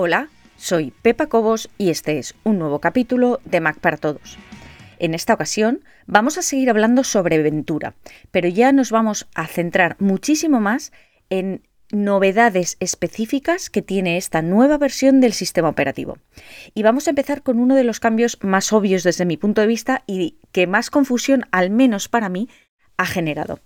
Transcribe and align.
Hola, 0.00 0.28
soy 0.56 0.92
Pepa 1.02 1.26
Cobos 1.26 1.70
y 1.76 1.90
este 1.90 2.20
es 2.20 2.36
un 2.44 2.60
nuevo 2.60 2.78
capítulo 2.78 3.40
de 3.44 3.60
Mac 3.60 3.80
para 3.80 3.96
Todos. 3.96 4.38
En 5.00 5.12
esta 5.12 5.34
ocasión 5.34 5.82
vamos 6.06 6.38
a 6.38 6.42
seguir 6.42 6.70
hablando 6.70 7.02
sobre 7.02 7.42
Ventura, 7.42 7.96
pero 8.30 8.46
ya 8.46 8.70
nos 8.70 8.92
vamos 8.92 9.26
a 9.34 9.48
centrar 9.48 9.96
muchísimo 9.98 10.60
más 10.60 10.92
en 11.30 11.66
novedades 11.90 12.76
específicas 12.78 13.70
que 13.70 13.82
tiene 13.82 14.18
esta 14.18 14.40
nueva 14.40 14.78
versión 14.78 15.20
del 15.20 15.32
sistema 15.32 15.68
operativo. 15.68 16.18
Y 16.74 16.84
vamos 16.84 17.08
a 17.08 17.10
empezar 17.10 17.42
con 17.42 17.58
uno 17.58 17.74
de 17.74 17.82
los 17.82 17.98
cambios 17.98 18.38
más 18.40 18.72
obvios 18.72 19.02
desde 19.02 19.24
mi 19.24 19.36
punto 19.36 19.62
de 19.62 19.66
vista 19.66 20.04
y 20.06 20.38
que 20.52 20.68
más 20.68 20.90
confusión, 20.90 21.46
al 21.50 21.70
menos 21.70 22.08
para 22.08 22.28
mí, 22.28 22.48
ha 22.98 23.04
generado. 23.04 23.58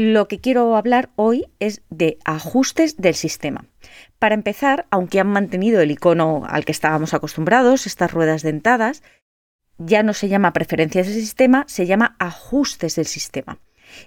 Lo 0.00 0.28
que 0.28 0.38
quiero 0.38 0.76
hablar 0.76 1.10
hoy 1.16 1.46
es 1.58 1.82
de 1.90 2.18
ajustes 2.24 2.98
del 2.98 3.16
sistema. 3.16 3.64
Para 4.20 4.36
empezar, 4.36 4.86
aunque 4.92 5.18
han 5.18 5.26
mantenido 5.26 5.80
el 5.80 5.90
icono 5.90 6.44
al 6.48 6.64
que 6.64 6.70
estábamos 6.70 7.14
acostumbrados, 7.14 7.84
estas 7.84 8.12
ruedas 8.12 8.42
dentadas, 8.42 9.02
ya 9.76 10.04
no 10.04 10.12
se 10.14 10.28
llama 10.28 10.52
preferencias 10.52 11.08
del 11.08 11.16
sistema, 11.16 11.64
se 11.66 11.86
llama 11.86 12.14
ajustes 12.20 12.94
del 12.94 13.06
sistema. 13.06 13.58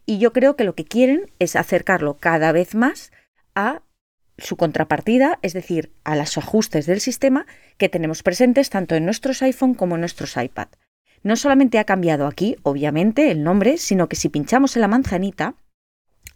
Y 0.05 0.17
yo 0.17 0.31
creo 0.31 0.55
que 0.55 0.63
lo 0.63 0.75
que 0.75 0.85
quieren 0.85 1.29
es 1.39 1.57
acercarlo 1.57 2.15
cada 2.15 2.53
vez 2.53 2.73
más 2.73 3.11
a 3.53 3.81
su 4.37 4.55
contrapartida, 4.55 5.39
es 5.41 5.51
decir, 5.51 5.91
a 6.05 6.15
los 6.15 6.37
ajustes 6.37 6.85
del 6.85 7.01
sistema 7.01 7.45
que 7.77 7.89
tenemos 7.89 8.23
presentes 8.23 8.69
tanto 8.69 8.95
en 8.95 9.03
nuestros 9.03 9.41
iPhone 9.41 9.73
como 9.73 9.95
en 9.95 9.99
nuestros 9.99 10.37
iPad. 10.37 10.69
No 11.21 11.35
solamente 11.35 11.79
ha 11.79 11.83
cambiado 11.83 12.27
aquí, 12.27 12.55
obviamente, 12.63 13.29
el 13.29 13.43
nombre, 13.43 13.77
sino 13.77 14.07
que 14.07 14.15
si 14.15 14.29
pinchamos 14.29 14.77
en 14.77 14.83
la 14.83 14.87
manzanita, 14.87 15.55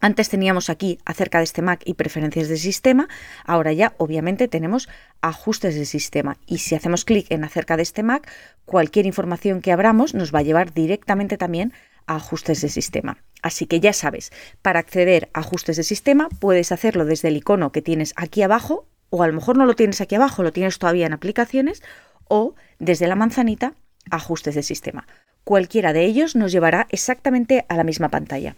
antes 0.06 0.30
teníamos 0.30 0.70
aquí 0.70 1.00
acerca 1.04 1.40
de 1.40 1.46
este 1.46 1.64
Mac 1.64 1.82
y 1.84 1.96
preferencias 1.96 2.48
del 2.48 2.60
sistema, 2.60 3.08
ahora 3.44 3.74
ya 3.74 3.96
obviamente 3.98 4.48
tenemos 4.48 4.88
ajustes 5.22 5.74
del 5.74 5.88
sistema 5.88 6.38
y 6.46 6.60
si 6.60 6.76
hacemos 6.76 7.06
clic 7.06 7.26
en 7.32 7.44
acerca 7.44 7.76
de 7.76 7.82
este 7.82 8.04
Mac, 8.04 8.32
cualquier 8.66 9.08
información 9.08 9.62
que 9.62 9.72
abramos 9.72 10.14
nos 10.14 10.32
va 10.34 10.40
a 10.40 10.44
llevar 10.44 10.74
directamente 10.74 11.38
también 11.38 11.74
a 12.06 12.18
ajustes 12.18 12.62
de 12.62 12.70
sistema. 12.70 13.18
Así 13.42 13.66
que 13.66 13.80
ya 13.80 13.94
sabes, 13.94 14.32
para 14.62 14.80
acceder 14.80 15.30
a 15.34 15.40
ajustes 15.40 15.78
de 15.78 15.84
sistema 15.84 16.30
puedes 16.30 16.72
hacerlo 16.72 17.06
desde 17.06 17.30
el 17.30 17.38
icono 17.38 17.72
que 17.72 17.82
tienes 17.82 18.14
aquí 18.16 18.44
abajo 18.44 18.88
o 19.10 19.24
a 19.24 19.28
lo 19.28 19.34
mejor 19.34 19.58
no 19.58 19.66
lo 19.66 19.74
tienes 19.74 20.02
aquí 20.02 20.14
abajo, 20.14 20.44
lo 20.44 20.54
tienes 20.54 20.78
todavía 20.78 21.08
en 21.08 21.14
aplicaciones 21.14 21.82
o 22.28 22.54
desde 22.78 23.08
la 23.08 23.16
manzanita 23.16 23.74
ajustes 24.12 24.54
de 24.54 24.62
sistema. 24.62 25.08
Cualquiera 25.44 25.94
de 25.94 26.06
ellos 26.06 26.36
nos 26.36 26.52
llevará 26.52 26.86
exactamente 26.92 27.66
a 27.70 27.76
la 27.76 27.84
misma 27.84 28.10
pantalla. 28.10 28.56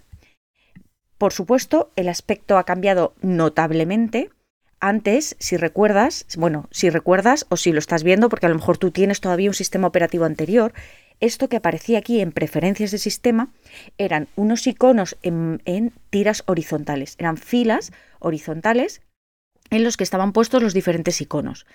Por 1.18 1.34
supuesto, 1.34 1.92
el 1.96 2.10
aspecto 2.10 2.58
ha 2.58 2.64
cambiado 2.64 3.14
notablemente. 3.22 4.30
Antes, 4.80 5.36
si 5.40 5.58
recuerdas, 5.58 6.26
bueno, 6.38 6.68
si 6.70 6.90
recuerdas 6.92 7.48
o 7.50 7.58
si 7.58 7.72
lo 7.72 7.80
estás 7.80 8.04
viendo, 8.04 8.30
porque 8.30 8.46
a 8.46 8.50
lo 8.50 8.56
mejor 8.56 8.78
tú 8.78 8.92
tienes 8.92 9.22
todavía 9.22 9.50
un 9.50 9.56
sistema 9.56 9.88
operativo 9.88 10.26
anterior, 10.26 10.74
esto 11.20 11.50
que 11.50 11.58
aparecía 11.58 11.98
aquí 11.98 12.22
en 12.22 12.32
preferencias 12.32 12.92
de 12.92 13.00
sistema 13.00 13.50
eran 13.98 14.28
unos 14.36 14.68
iconos 14.68 15.18
en, 15.24 15.64
en 15.66 15.94
tiras 16.12 16.44
horizontales, 16.46 17.16
eran 17.18 17.38
filas 17.38 17.92
horizontales 18.20 19.02
en 19.72 19.84
los 19.84 19.98
que 19.98 20.04
estaban 20.04 20.32
puestos 20.32 20.62
los 20.62 20.76
diferentes 20.76 21.20
iconos. 21.20 21.66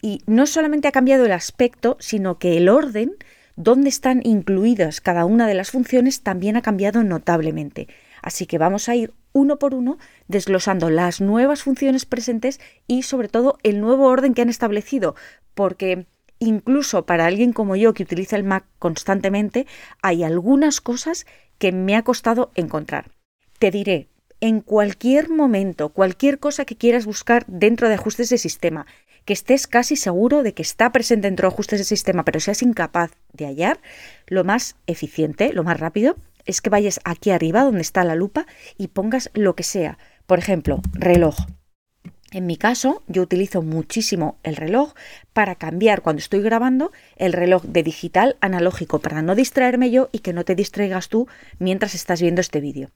Y 0.00 0.22
no 0.26 0.46
solamente 0.46 0.86
ha 0.86 0.92
cambiado 0.92 1.26
el 1.26 1.32
aspecto, 1.32 1.96
sino 1.98 2.38
que 2.38 2.56
el 2.56 2.68
orden 2.68 3.16
donde 3.56 3.88
están 3.88 4.22
incluidas 4.24 5.00
cada 5.00 5.24
una 5.24 5.46
de 5.46 5.54
las 5.54 5.70
funciones 5.72 6.22
también 6.22 6.56
ha 6.56 6.62
cambiado 6.62 7.02
notablemente. 7.02 7.88
Así 8.22 8.46
que 8.46 8.58
vamos 8.58 8.88
a 8.88 8.94
ir 8.94 9.12
uno 9.32 9.58
por 9.58 9.74
uno 9.74 9.98
desglosando 10.28 10.88
las 10.88 11.20
nuevas 11.20 11.62
funciones 11.62 12.06
presentes 12.06 12.60
y 12.86 13.02
sobre 13.02 13.28
todo 13.28 13.58
el 13.62 13.80
nuevo 13.80 14.06
orden 14.06 14.32
que 14.32 14.42
han 14.42 14.48
establecido, 14.48 15.14
porque 15.54 16.06
incluso 16.38 17.04
para 17.04 17.26
alguien 17.26 17.52
como 17.52 17.76
yo 17.76 17.94
que 17.94 18.02
utiliza 18.02 18.36
el 18.36 18.44
Mac 18.44 18.64
constantemente, 18.78 19.66
hay 20.02 20.22
algunas 20.24 20.80
cosas 20.80 21.26
que 21.58 21.72
me 21.72 21.96
ha 21.96 22.02
costado 22.02 22.50
encontrar. 22.54 23.10
Te 23.58 23.70
diré, 23.70 24.08
en 24.40 24.60
cualquier 24.60 25.30
momento, 25.30 25.90
cualquier 25.90 26.40
cosa 26.40 26.64
que 26.64 26.76
quieras 26.76 27.06
buscar 27.06 27.44
dentro 27.46 27.88
de 27.88 27.94
ajustes 27.94 28.28
de 28.28 28.38
sistema, 28.38 28.86
que 29.24 29.32
estés 29.32 29.68
casi 29.68 29.94
seguro 29.94 30.42
de 30.42 30.52
que 30.52 30.62
está 30.62 30.90
presente 30.90 31.28
dentro 31.28 31.48
de 31.48 31.54
ajustes 31.54 31.78
de 31.78 31.84
sistema, 31.84 32.24
pero 32.24 32.40
seas 32.40 32.62
incapaz 32.62 33.12
de 33.32 33.46
hallar, 33.46 33.80
lo 34.26 34.42
más 34.42 34.74
eficiente, 34.86 35.52
lo 35.52 35.62
más 35.62 35.78
rápido, 35.78 36.16
es 36.46 36.60
que 36.60 36.70
vayas 36.70 37.00
aquí 37.04 37.30
arriba 37.30 37.62
donde 37.62 37.82
está 37.82 38.04
la 38.04 38.14
lupa 38.14 38.46
y 38.76 38.88
pongas 38.88 39.30
lo 39.34 39.54
que 39.54 39.62
sea. 39.62 39.98
Por 40.26 40.38
ejemplo, 40.38 40.80
reloj. 40.92 41.36
En 42.32 42.46
mi 42.46 42.56
caso, 42.56 43.02
yo 43.08 43.20
utilizo 43.20 43.60
muchísimo 43.60 44.38
el 44.42 44.56
reloj 44.56 44.94
para 45.34 45.56
cambiar 45.56 46.00
cuando 46.00 46.20
estoy 46.20 46.40
grabando 46.40 46.90
el 47.16 47.34
reloj 47.34 47.62
de 47.64 47.82
digital 47.82 48.36
analógico 48.40 49.00
para 49.00 49.20
no 49.20 49.34
distraerme 49.34 49.90
yo 49.90 50.08
y 50.12 50.20
que 50.20 50.32
no 50.32 50.44
te 50.44 50.54
distraigas 50.54 51.10
tú 51.10 51.28
mientras 51.58 51.94
estás 51.94 52.22
viendo 52.22 52.40
este 52.40 52.60
vídeo. 52.60 52.90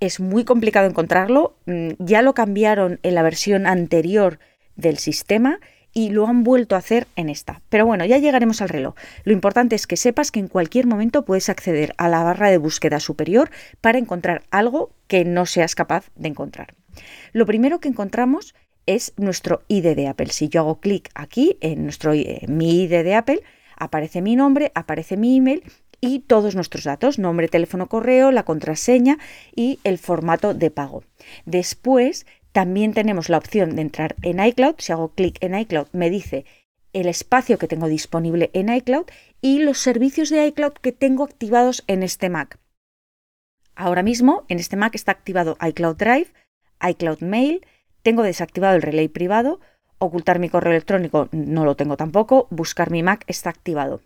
Es 0.00 0.18
muy 0.18 0.44
complicado 0.44 0.88
encontrarlo, 0.88 1.56
mm, 1.66 1.90
ya 2.00 2.20
lo 2.20 2.34
cambiaron 2.34 2.98
en 3.04 3.14
la 3.14 3.22
versión 3.22 3.66
anterior 3.66 4.40
del 4.74 4.98
sistema 4.98 5.60
y 5.94 6.10
lo 6.10 6.26
han 6.26 6.42
vuelto 6.42 6.74
a 6.74 6.78
hacer 6.78 7.06
en 7.16 7.28
esta. 7.28 7.62
Pero 7.68 7.86
bueno, 7.86 8.04
ya 8.04 8.18
llegaremos 8.18 8.60
al 8.60 8.68
reloj. 8.68 8.94
Lo 9.22 9.32
importante 9.32 9.76
es 9.76 9.86
que 9.86 9.96
sepas 9.96 10.30
que 10.30 10.40
en 10.40 10.48
cualquier 10.48 10.86
momento 10.86 11.24
puedes 11.24 11.48
acceder 11.48 11.94
a 11.96 12.08
la 12.08 12.22
barra 12.24 12.50
de 12.50 12.58
búsqueda 12.58 13.00
superior 13.00 13.50
para 13.80 13.98
encontrar 13.98 14.42
algo 14.50 14.90
que 15.06 15.24
no 15.24 15.46
seas 15.46 15.74
capaz 15.74 16.10
de 16.16 16.28
encontrar. 16.28 16.74
Lo 17.32 17.46
primero 17.46 17.80
que 17.80 17.88
encontramos 17.88 18.54
es 18.86 19.14
nuestro 19.16 19.62
ID 19.68 19.94
de 19.94 20.08
Apple. 20.08 20.30
Si 20.30 20.48
yo 20.48 20.60
hago 20.60 20.80
clic 20.80 21.10
aquí 21.14 21.56
en 21.60 21.84
nuestro 21.84 22.12
eh, 22.12 22.44
mi 22.48 22.82
ID 22.82 23.04
de 23.04 23.14
Apple, 23.14 23.40
aparece 23.76 24.20
mi 24.20 24.36
nombre, 24.36 24.72
aparece 24.74 25.16
mi 25.16 25.36
email 25.36 25.62
y 26.00 26.20
todos 26.20 26.54
nuestros 26.54 26.84
datos, 26.84 27.18
nombre, 27.18 27.48
teléfono, 27.48 27.88
correo, 27.88 28.30
la 28.30 28.44
contraseña 28.44 29.18
y 29.56 29.78
el 29.84 29.98
formato 29.98 30.52
de 30.52 30.70
pago. 30.70 31.02
Después 31.46 32.26
también 32.54 32.94
tenemos 32.94 33.30
la 33.30 33.38
opción 33.38 33.74
de 33.74 33.82
entrar 33.82 34.14
en 34.22 34.38
iCloud. 34.38 34.76
Si 34.78 34.92
hago 34.92 35.08
clic 35.08 35.38
en 35.40 35.58
iCloud 35.58 35.88
me 35.90 36.08
dice 36.08 36.44
el 36.92 37.08
espacio 37.08 37.58
que 37.58 37.66
tengo 37.66 37.88
disponible 37.88 38.50
en 38.52 38.72
iCloud 38.72 39.06
y 39.40 39.58
los 39.58 39.78
servicios 39.78 40.30
de 40.30 40.46
iCloud 40.46 40.74
que 40.74 40.92
tengo 40.92 41.24
activados 41.24 41.82
en 41.88 42.04
este 42.04 42.30
Mac. 42.30 42.60
Ahora 43.74 44.04
mismo 44.04 44.44
en 44.48 44.60
este 44.60 44.76
Mac 44.76 44.94
está 44.94 45.10
activado 45.10 45.58
iCloud 45.60 45.96
Drive, 45.96 46.28
iCloud 46.80 47.22
Mail, 47.22 47.66
tengo 48.02 48.22
desactivado 48.22 48.76
el 48.76 48.82
relay 48.82 49.08
privado, 49.08 49.58
ocultar 49.98 50.38
mi 50.38 50.48
correo 50.48 50.70
electrónico 50.70 51.28
no 51.32 51.64
lo 51.64 51.74
tengo 51.74 51.96
tampoco, 51.96 52.46
buscar 52.50 52.92
mi 52.92 53.02
Mac 53.02 53.24
está 53.26 53.50
activado. 53.50 54.00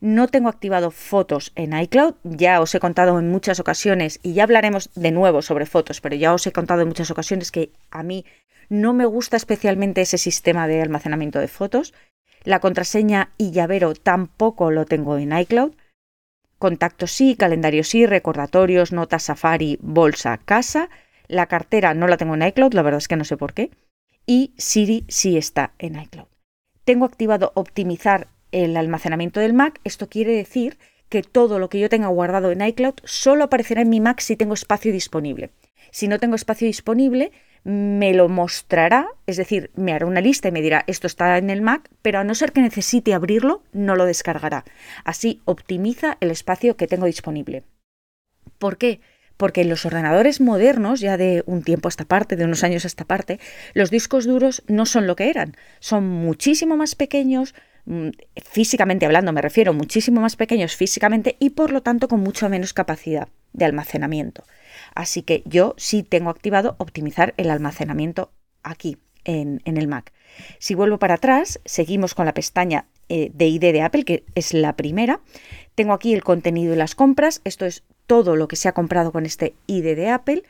No 0.00 0.28
tengo 0.28 0.48
activado 0.48 0.90
fotos 0.90 1.52
en 1.54 1.78
iCloud, 1.78 2.14
ya 2.24 2.60
os 2.60 2.74
he 2.74 2.80
contado 2.80 3.18
en 3.18 3.30
muchas 3.30 3.60
ocasiones 3.60 4.20
y 4.22 4.34
ya 4.34 4.44
hablaremos 4.44 4.90
de 4.94 5.10
nuevo 5.12 5.42
sobre 5.42 5.66
fotos, 5.66 6.00
pero 6.00 6.16
ya 6.16 6.34
os 6.34 6.46
he 6.46 6.52
contado 6.52 6.82
en 6.82 6.88
muchas 6.88 7.10
ocasiones 7.10 7.50
que 7.50 7.70
a 7.90 8.02
mí 8.02 8.24
no 8.68 8.92
me 8.92 9.06
gusta 9.06 9.36
especialmente 9.36 10.00
ese 10.00 10.18
sistema 10.18 10.66
de 10.66 10.82
almacenamiento 10.82 11.38
de 11.38 11.48
fotos. 11.48 11.94
La 12.44 12.60
contraseña 12.60 13.32
y 13.38 13.50
llavero 13.52 13.94
tampoco 13.94 14.70
lo 14.70 14.84
tengo 14.84 15.16
en 15.16 15.36
iCloud. 15.36 15.74
Contactos 16.58 17.10
sí, 17.10 17.36
calendario 17.36 17.84
sí, 17.84 18.06
recordatorios, 18.06 18.92
notas 18.92 19.24
Safari, 19.24 19.78
bolsa, 19.80 20.38
casa. 20.38 20.90
La 21.26 21.46
cartera 21.46 21.94
no 21.94 22.06
la 22.06 22.16
tengo 22.16 22.34
en 22.34 22.42
iCloud, 22.42 22.74
la 22.74 22.82
verdad 22.82 22.98
es 22.98 23.08
que 23.08 23.16
no 23.16 23.24
sé 23.24 23.36
por 23.36 23.54
qué. 23.54 23.70
Y 24.26 24.54
Siri 24.56 25.04
sí 25.08 25.36
está 25.36 25.72
en 25.78 26.00
iCloud. 26.00 26.28
Tengo 26.84 27.06
activado 27.06 27.52
optimizar 27.54 28.28
el 28.54 28.76
almacenamiento 28.76 29.40
del 29.40 29.52
Mac, 29.52 29.80
esto 29.82 30.08
quiere 30.08 30.36
decir 30.36 30.78
que 31.08 31.22
todo 31.22 31.58
lo 31.58 31.68
que 31.68 31.80
yo 31.80 31.88
tenga 31.88 32.06
guardado 32.06 32.52
en 32.52 32.62
iCloud 32.62 32.94
solo 33.02 33.44
aparecerá 33.44 33.82
en 33.82 33.88
mi 33.88 34.00
Mac 34.00 34.20
si 34.20 34.36
tengo 34.36 34.54
espacio 34.54 34.92
disponible. 34.92 35.50
Si 35.90 36.06
no 36.06 36.20
tengo 36.20 36.36
espacio 36.36 36.66
disponible, 36.66 37.32
me 37.64 38.14
lo 38.14 38.28
mostrará, 38.28 39.08
es 39.26 39.36
decir, 39.36 39.70
me 39.74 39.92
hará 39.92 40.06
una 40.06 40.20
lista 40.20 40.48
y 40.48 40.52
me 40.52 40.62
dirá 40.62 40.84
esto 40.86 41.08
está 41.08 41.36
en 41.36 41.50
el 41.50 41.62
Mac, 41.62 41.90
pero 42.00 42.20
a 42.20 42.24
no 42.24 42.34
ser 42.34 42.52
que 42.52 42.60
necesite 42.60 43.12
abrirlo, 43.12 43.62
no 43.72 43.96
lo 43.96 44.06
descargará. 44.06 44.64
Así 45.04 45.40
optimiza 45.46 46.16
el 46.20 46.30
espacio 46.30 46.76
que 46.76 46.86
tengo 46.86 47.06
disponible. 47.06 47.64
¿Por 48.58 48.78
qué? 48.78 49.00
Porque 49.36 49.62
en 49.62 49.70
los 49.70 49.84
ordenadores 49.84 50.40
modernos, 50.40 51.00
ya 51.00 51.16
de 51.16 51.42
un 51.46 51.62
tiempo 51.64 51.88
a 51.88 51.90
esta 51.90 52.04
parte, 52.04 52.36
de 52.36 52.44
unos 52.44 52.62
años 52.62 52.84
a 52.84 52.88
esta 52.88 53.04
parte, 53.04 53.40
los 53.72 53.90
discos 53.90 54.26
duros 54.26 54.62
no 54.68 54.86
son 54.86 55.08
lo 55.08 55.16
que 55.16 55.28
eran. 55.28 55.56
Son 55.80 56.06
muchísimo 56.06 56.76
más 56.76 56.94
pequeños, 56.94 57.54
físicamente 58.42 59.06
hablando 59.06 59.32
me 59.32 59.42
refiero, 59.42 59.72
muchísimo 59.72 60.20
más 60.20 60.36
pequeños 60.36 60.74
físicamente 60.76 61.36
y 61.38 61.50
por 61.50 61.70
lo 61.70 61.82
tanto 61.82 62.08
con 62.08 62.20
mucho 62.20 62.48
menos 62.48 62.72
capacidad 62.72 63.28
de 63.52 63.64
almacenamiento. 63.64 64.44
Así 64.94 65.22
que 65.22 65.42
yo 65.46 65.74
sí 65.76 66.02
tengo 66.02 66.30
activado 66.30 66.76
optimizar 66.78 67.34
el 67.36 67.50
almacenamiento 67.50 68.30
aquí 68.62 68.98
en, 69.24 69.60
el 69.64 69.88
Mac. 69.88 70.12
Si 70.58 70.74
vuelvo 70.74 70.98
para 70.98 71.14
atrás, 71.14 71.60
seguimos 71.64 72.14
con 72.14 72.26
la 72.26 72.34
pestaña 72.34 72.86
eh, 73.08 73.30
de 73.32 73.46
ID 73.46 73.60
de 73.60 73.82
Apple, 73.82 74.04
que 74.04 74.24
es 74.34 74.52
la 74.54 74.76
primera. 74.76 75.20
Tengo 75.74 75.92
aquí 75.92 76.12
el 76.12 76.24
contenido 76.24 76.74
y 76.74 76.76
las 76.76 76.94
compras. 76.94 77.40
Esto 77.44 77.66
es 77.66 77.84
todo 78.06 78.36
lo 78.36 78.48
que 78.48 78.56
se 78.56 78.68
ha 78.68 78.72
comprado 78.72 79.12
con 79.12 79.26
este 79.26 79.54
ID 79.66 79.96
de 79.96 80.10
Apple. 80.10 80.42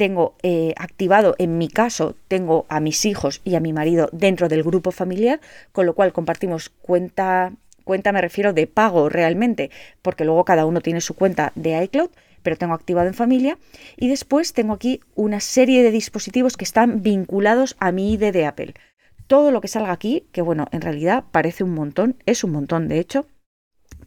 Tengo 0.00 0.34
eh, 0.42 0.72
activado, 0.78 1.34
en 1.36 1.58
mi 1.58 1.68
caso, 1.68 2.16
tengo 2.26 2.64
a 2.70 2.80
mis 2.80 3.04
hijos 3.04 3.42
y 3.44 3.54
a 3.54 3.60
mi 3.60 3.74
marido 3.74 4.08
dentro 4.12 4.48
del 4.48 4.62
grupo 4.62 4.92
familiar, 4.92 5.42
con 5.72 5.84
lo 5.84 5.94
cual 5.94 6.14
compartimos 6.14 6.70
cuenta, 6.70 7.52
cuenta 7.84 8.10
me 8.10 8.22
refiero 8.22 8.54
de 8.54 8.66
pago 8.66 9.10
realmente, 9.10 9.70
porque 10.00 10.24
luego 10.24 10.46
cada 10.46 10.64
uno 10.64 10.80
tiene 10.80 11.02
su 11.02 11.12
cuenta 11.12 11.52
de 11.54 11.84
iCloud, 11.84 12.08
pero 12.42 12.56
tengo 12.56 12.72
activado 12.72 13.08
en 13.08 13.12
familia. 13.12 13.58
Y 13.98 14.08
después 14.08 14.54
tengo 14.54 14.72
aquí 14.72 15.00
una 15.16 15.38
serie 15.38 15.82
de 15.82 15.90
dispositivos 15.90 16.56
que 16.56 16.64
están 16.64 17.02
vinculados 17.02 17.76
a 17.78 17.92
mi 17.92 18.14
ID 18.14 18.32
de 18.32 18.46
Apple. 18.46 18.74
Todo 19.26 19.50
lo 19.50 19.60
que 19.60 19.68
salga 19.68 19.92
aquí, 19.92 20.24
que 20.32 20.40
bueno, 20.40 20.66
en 20.72 20.80
realidad 20.80 21.24
parece 21.30 21.62
un 21.62 21.74
montón, 21.74 22.16
es 22.24 22.42
un 22.42 22.52
montón 22.52 22.88
de 22.88 23.00
hecho, 23.00 23.26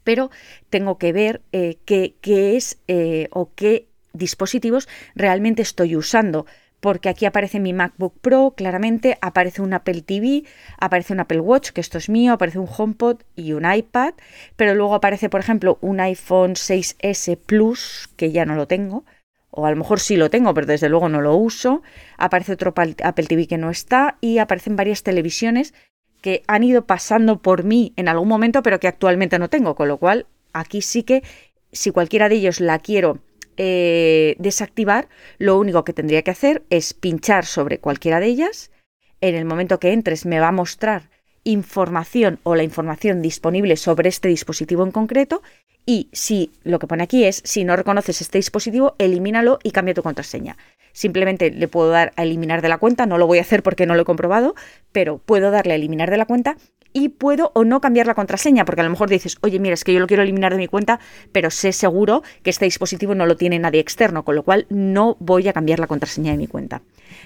pero 0.04 0.32
tengo 0.72 0.98
que 0.98 1.14
ver 1.14 1.44
eh, 1.52 1.78
qué, 1.86 2.16
es 2.24 2.80
eh, 2.88 3.28
o 3.30 3.52
qué 3.54 3.93
dispositivos 4.14 4.88
realmente 5.16 5.62
estoy 5.62 5.96
usando. 5.96 6.46
Porque 6.80 7.08
aquí 7.08 7.26
aparece 7.26 7.62
mi 7.62 7.72
MacBook 7.72 8.20
Pro, 8.20 8.56
claramente, 8.58 9.18
aparece 9.22 9.62
un 9.62 9.74
Apple 9.74 10.02
TV, 10.02 10.44
aparece 10.78 11.14
un 11.14 11.22
Apple 11.22 11.40
Watch, 11.40 11.70
que 11.70 11.80
esto 11.80 11.98
es 11.98 12.10
mío, 12.10 12.34
aparece 12.34 12.60
un 12.60 12.68
HomePod 12.68 13.22
y 13.38 13.54
un 13.54 13.64
iPad, 13.72 14.16
pero 14.58 14.76
luego 14.76 14.94
aparece, 14.94 15.30
por 15.30 15.40
ejemplo, 15.40 15.78
un 15.80 16.02
iPhone 16.02 16.56
6S 16.56 17.38
Plus, 17.38 18.10
que 18.18 18.34
ya 18.34 18.46
no 18.46 18.56
lo 18.56 18.68
tengo, 18.68 19.06
o 19.50 19.66
a 19.66 19.70
lo 19.70 19.78
mejor 19.78 20.02
sí 20.02 20.18
lo 20.18 20.30
tengo, 20.30 20.54
pero 20.54 20.68
desde 20.68 20.90
luego 20.90 21.08
no 21.08 21.22
lo 21.22 21.38
uso. 21.38 21.84
Aparece 22.18 22.52
otro 22.52 22.74
Apple 22.76 23.28
TV 23.28 23.48
que 23.48 23.58
no 23.58 23.70
está 23.70 24.18
y 24.20 24.40
aparecen 24.40 24.76
varias 24.76 25.04
televisiones 25.04 25.74
que 26.22 26.44
han 26.48 26.64
ido 26.64 26.86
pasando 26.86 27.42
por 27.42 27.64
mí 27.64 27.94
en 27.96 28.10
algún 28.10 28.28
momento, 28.28 28.62
pero 28.64 28.80
que 28.80 28.88
actualmente 28.90 29.40
no 29.40 29.50
tengo, 29.50 29.76
con 29.76 29.88
lo 29.88 30.00
cual 30.00 30.26
aquí 30.52 30.82
sí 30.82 31.04
que 31.04 31.24
si 31.72 31.92
cualquiera 31.92 32.30
de 32.30 32.36
ellos 32.36 32.60
la 32.60 32.80
quiero 32.80 33.20
eh, 33.58 34.36
desactivar, 34.40 35.10
lo 35.38 35.58
único 35.58 35.84
que 35.84 35.94
tendría 35.94 36.22
que 36.22 36.32
hacer 36.32 36.64
es 36.70 36.94
pinchar 36.94 37.46
sobre 37.46 37.80
cualquiera 37.80 38.20
de 38.20 38.28
ellas. 38.28 38.72
En 39.22 39.36
el 39.36 39.46
momento 39.46 39.80
que 39.80 39.94
entres 39.94 40.26
me 40.26 40.40
va 40.40 40.50
a 40.50 40.52
mostrar 40.52 41.10
información 41.44 42.40
o 42.44 42.56
la 42.56 42.64
información 42.64 43.22
disponible 43.22 43.76
sobre 43.76 44.10
este 44.10 44.28
dispositivo 44.28 44.84
en 44.84 44.92
concreto 44.92 45.42
y 45.86 46.10
si 46.14 46.52
lo 46.64 46.80
que 46.80 46.88
pone 46.88 47.04
aquí 47.04 47.26
es 47.26 47.42
si 47.44 47.64
no 47.64 47.76
reconoces 47.76 48.22
este 48.22 48.38
dispositivo, 48.38 48.96
elimínalo 48.98 49.60
y 49.64 49.72
cambia 49.72 49.94
tu 49.94 50.04
contraseña. 50.04 50.58
Simplemente 50.94 51.52
le 51.52 51.68
puedo 51.68 51.90
dar 51.90 52.14
a 52.16 52.24
eliminar 52.24 52.62
de 52.62 52.70
la 52.70 52.78
cuenta, 52.78 53.06
no 53.06 53.18
lo 53.18 53.28
voy 53.28 53.40
a 53.40 53.42
hacer 53.42 53.64
porque 53.64 53.86
no 53.86 53.96
lo 53.96 54.04
he 54.04 54.06
comprobado, 54.06 54.56
pero 54.92 55.18
puedo 55.18 55.52
darle 55.52 55.74
a 55.74 55.76
eliminar 55.76 56.10
de 56.10 56.18
la 56.18 56.26
cuenta 56.26 56.56
y 56.94 57.10
puedo 57.10 57.52
o 57.56 57.66
no 57.66 57.82
cambiar 57.82 58.06
la 58.06 58.14
contraseña, 58.14 58.66
porque 58.66 58.82
a 58.82 58.84
lo 58.84 58.92
mejor 58.92 59.10
dices, 59.10 59.38
oye, 59.42 59.60
mira, 59.60 59.74
es 59.74 59.84
que 59.84 59.94
yo 59.94 60.00
lo 60.00 60.08
quiero 60.08 60.24
eliminar 60.24 60.52
de 60.54 60.60
mi 60.60 60.68
cuenta, 60.68 61.00
pero 61.32 61.50
sé 61.50 61.74
seguro 61.74 62.22
que 62.44 62.52
este 62.52 62.66
dispositivo 62.66 63.16
no 63.16 63.26
lo 63.26 63.36
tiene 63.36 63.60
nadie 63.60 63.82
externo, 63.82 64.24
con 64.24 64.36
lo 64.36 64.44
cual 64.44 64.68
no 64.70 65.18
voy 65.20 65.48
a 65.48 65.54
cambiar 65.54 65.80
la 65.80 65.88
contraseña 65.88 66.32
de 66.32 66.38
mi 66.38 66.48
cuenta. 66.48 66.84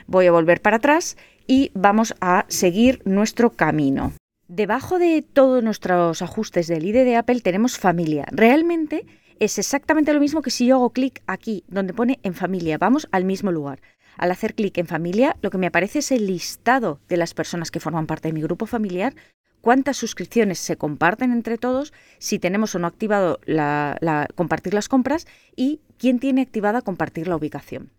Voy 0.07 0.25
a 0.25 0.31
volver 0.31 0.61
para 0.61 0.77
atrás 0.77 1.17
y 1.45 1.71
vamos 1.73 2.15
a 2.21 2.45
seguir 2.47 3.01
nuestro 3.03 3.51
camino. 3.51 4.13
Debajo 4.47 4.97
de 4.97 5.21
todos 5.21 5.61
nuestros 5.61 6.21
ajustes 6.21 6.67
del 6.67 6.85
ID 6.85 7.03
de 7.03 7.17
Apple 7.17 7.41
tenemos 7.41 7.77
familia. 7.77 8.25
Realmente 8.31 9.05
es 9.39 9.57
exactamente 9.59 10.13
lo 10.13 10.19
mismo 10.19 10.41
que 10.41 10.51
si 10.51 10.67
yo 10.67 10.75
hago 10.75 10.91
clic 10.91 11.21
aquí, 11.27 11.63
donde 11.67 11.93
pone 11.93 12.19
en 12.23 12.33
familia. 12.33 12.77
Vamos 12.77 13.07
al 13.11 13.25
mismo 13.25 13.51
lugar. 13.51 13.81
Al 14.17 14.31
hacer 14.31 14.55
clic 14.55 14.77
en 14.77 14.87
familia, 14.87 15.37
lo 15.41 15.49
que 15.49 15.57
me 15.57 15.67
aparece 15.67 15.99
es 15.99 16.11
el 16.11 16.25
listado 16.25 16.99
de 17.07 17.17
las 17.17 17.33
personas 17.33 17.71
que 17.71 17.79
forman 17.79 18.07
parte 18.07 18.29
de 18.29 18.33
mi 18.33 18.41
grupo 18.41 18.65
familiar, 18.65 19.13
cuántas 19.61 19.97
suscripciones 19.97 20.59
se 20.59 20.77
comparten 20.77 21.31
entre 21.31 21.57
todos, 21.57 21.93
si 22.17 22.39
tenemos 22.39 22.73
o 22.73 22.79
no 22.79 22.87
activado 22.87 23.39
la, 23.45 24.27
compartir 24.35 24.73
las 24.73 24.89
compras 24.89 25.27
y 25.55 25.81
quién 25.97 26.19
tiene 26.19 26.41
activada 26.41 26.81
compartir 26.81 27.27
la 27.27 27.35
ubicación. 27.35 27.91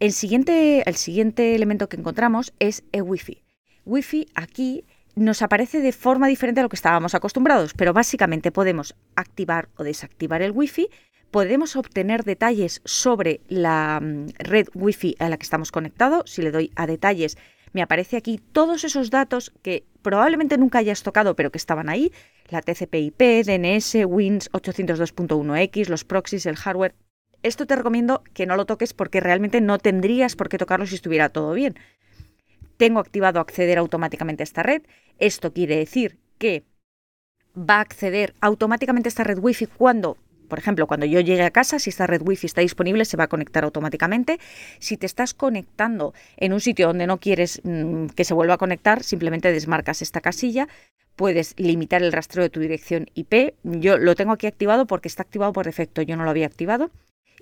El 0.00 0.12
siguiente, 0.12 0.88
el 0.88 0.96
siguiente 0.96 1.54
elemento 1.54 1.88
que 1.88 1.96
encontramos 1.96 2.52
es 2.58 2.84
el 2.92 3.02
Wi-Fi. 3.02 3.42
Wi-Fi 3.84 4.28
aquí 4.34 4.84
nos 5.16 5.42
aparece 5.42 5.80
de 5.80 5.92
forma 5.92 6.28
diferente 6.28 6.60
a 6.60 6.62
lo 6.62 6.68
que 6.68 6.76
estábamos 6.76 7.14
acostumbrados, 7.14 7.74
pero 7.74 7.92
básicamente 7.92 8.52
podemos 8.52 8.94
activar 9.16 9.68
o 9.76 9.84
desactivar 9.84 10.42
el 10.42 10.52
Wi-Fi, 10.52 10.88
podemos 11.30 11.76
obtener 11.76 12.24
detalles 12.24 12.80
sobre 12.84 13.40
la 13.48 14.00
mm, 14.00 14.26
red 14.38 14.68
Wi-Fi 14.74 15.16
a 15.18 15.28
la 15.28 15.36
que 15.36 15.42
estamos 15.44 15.72
conectados. 15.72 16.30
Si 16.30 16.42
le 16.42 16.50
doy 16.50 16.70
a 16.76 16.86
detalles, 16.86 17.36
me 17.72 17.82
aparece 17.82 18.16
aquí 18.16 18.40
todos 18.52 18.84
esos 18.84 19.10
datos 19.10 19.52
que 19.62 19.84
probablemente 20.02 20.58
nunca 20.58 20.78
hayas 20.78 21.02
tocado, 21.02 21.34
pero 21.34 21.50
que 21.50 21.58
estaban 21.58 21.88
ahí, 21.88 22.12
la 22.50 22.62
TCP/IP, 22.62 23.42
DNS, 23.44 24.04
Wins 24.06 24.50
802.1x, 24.52 25.88
los 25.88 26.04
proxies, 26.04 26.46
el 26.46 26.56
hardware. 26.56 26.94
Esto 27.42 27.66
te 27.66 27.74
recomiendo 27.76 28.22
que 28.32 28.46
no 28.46 28.56
lo 28.56 28.64
toques 28.64 28.94
porque 28.94 29.20
realmente 29.20 29.60
no 29.60 29.78
tendrías 29.78 30.36
por 30.36 30.48
qué 30.48 30.56
tocarlo 30.56 30.86
si 30.86 30.94
estuviera 30.94 31.30
todo 31.30 31.52
bien. 31.52 31.74
Tengo 32.76 33.00
activado 33.00 33.40
acceder 33.40 33.78
automáticamente 33.78 34.42
a 34.42 34.44
esta 34.44 34.62
red. 34.62 34.82
Esto 35.18 35.52
quiere 35.52 35.76
decir 35.76 36.18
que 36.38 36.64
va 37.56 37.76
a 37.76 37.80
acceder 37.80 38.34
automáticamente 38.40 39.08
a 39.08 39.10
esta 39.10 39.24
red 39.24 39.38
Wi-Fi 39.38 39.66
cuando 39.66 40.16
por 40.48 40.58
ejemplo, 40.58 40.86
cuando 40.86 41.06
yo 41.06 41.20
llegue 41.20 41.42
a 41.42 41.50
casa, 41.50 41.78
si 41.78 41.90
esta 41.90 42.06
red 42.06 42.22
Wi-Fi 42.22 42.46
está 42.46 42.60
disponible, 42.60 43.04
se 43.04 43.16
va 43.16 43.24
a 43.24 43.28
conectar 43.28 43.64
automáticamente. 43.64 44.38
Si 44.78 44.96
te 44.96 45.06
estás 45.06 45.34
conectando 45.34 46.14
en 46.36 46.52
un 46.52 46.60
sitio 46.60 46.86
donde 46.86 47.06
no 47.06 47.18
quieres 47.18 47.60
mm, 47.64 48.06
que 48.08 48.24
se 48.24 48.34
vuelva 48.34 48.54
a 48.54 48.58
conectar, 48.58 49.02
simplemente 49.02 49.50
desmarcas 49.52 50.02
esta 50.02 50.20
casilla. 50.20 50.68
Puedes 51.16 51.54
limitar 51.58 52.02
el 52.02 52.12
rastreo 52.12 52.42
de 52.42 52.50
tu 52.50 52.60
dirección 52.60 53.06
IP. 53.14 53.54
Yo 53.62 53.98
lo 53.98 54.14
tengo 54.14 54.32
aquí 54.32 54.46
activado 54.46 54.86
porque 54.86 55.08
está 55.08 55.22
activado 55.22 55.52
por 55.52 55.64
defecto, 55.66 56.02
yo 56.02 56.16
no 56.16 56.24
lo 56.24 56.30
había 56.30 56.46
activado. 56.46 56.90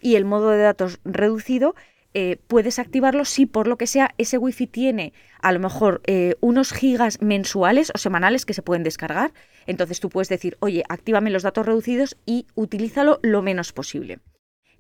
Y 0.01 0.17
el 0.17 0.25
modo 0.25 0.51
de 0.51 0.63
datos 0.63 1.01
reducido 1.05 1.75
eh, 2.15 2.37
puedes 2.47 2.79
activarlo 2.79 3.25
si 3.25 3.47
por 3.47 3.67
lo 3.67 3.79
que 3.79 3.87
sea 3.87 4.15
ese 4.19 4.37
wifi 4.37 4.67
tiene 4.67 5.15
a 5.41 5.51
lo 5.51 5.61
mejor 5.61 6.03
eh, 6.07 6.37
unos 6.41 6.73
gigas 6.73 7.23
mensuales 7.23 7.91
o 7.95 7.99
semanales 7.99 8.45
que 8.45 8.55
se 8.55 8.63
pueden 8.63 8.83
descargar. 8.83 9.33
Entonces 9.67 9.99
tú 10.01 10.11
puedes 10.11 10.29
decir, 10.29 10.57
oye, 10.61 10.85
actívame 10.89 11.31
los 11.31 11.43
datos 11.43 11.65
reducidos 11.65 12.17
y 12.27 12.47
utilízalo 12.55 13.19
lo 13.23 13.41
menos 13.41 13.73
posible. 13.73 14.21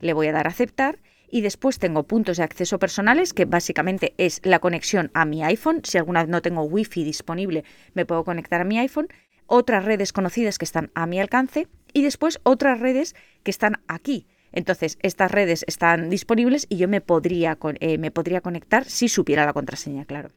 Le 0.01 0.13
voy 0.13 0.27
a 0.27 0.33
dar 0.33 0.47
a 0.47 0.51
aceptar 0.51 0.99
y 1.31 1.41
después 1.41 1.79
tengo 1.79 2.03
puntos 2.03 2.37
de 2.37 2.43
acceso 2.43 2.79
personales, 2.79 3.33
que 3.33 3.47
básicamente 3.47 4.15
es 4.19 4.41
la 4.45 4.59
conexión 4.59 5.11
a 5.15 5.25
mi 5.25 5.43
iPhone. 5.43 5.81
Si 5.85 5.97
alguna 5.97 6.21
vez 6.21 6.29
no 6.29 6.43
tengo 6.43 6.65
wifi 6.65 7.03
disponible, 7.05 7.65
me 7.95 8.05
puedo 8.05 8.25
conectar 8.25 8.61
a 8.61 8.65
mi 8.65 8.79
iPhone. 8.79 9.09
Otras 9.47 9.87
redes 9.87 10.13
conocidas 10.13 10.59
que 10.59 10.67
están 10.67 10.91
a 10.95 11.07
mi 11.07 11.19
alcance 11.19 11.69
y 11.95 12.03
después 12.03 12.41
otras 12.43 12.81
redes 12.81 13.15
que 13.43 13.51
están 13.51 13.83
aquí 13.89 14.27
entonces, 14.53 14.99
estas 15.03 15.31
redes 15.31 15.65
están 15.67 16.11
disponibles 16.11 16.67
y 16.69 16.77
yo 16.77 16.89
me 16.89 17.01
podría, 17.01 17.59
eh, 17.81 17.99
me 17.99 18.11
podría 18.11 18.41
conectar 18.41 18.85
si 18.85 19.09
supiera 19.09 19.47
la 19.47 19.53
contraseña, 19.53 20.05
claro. 20.05 20.31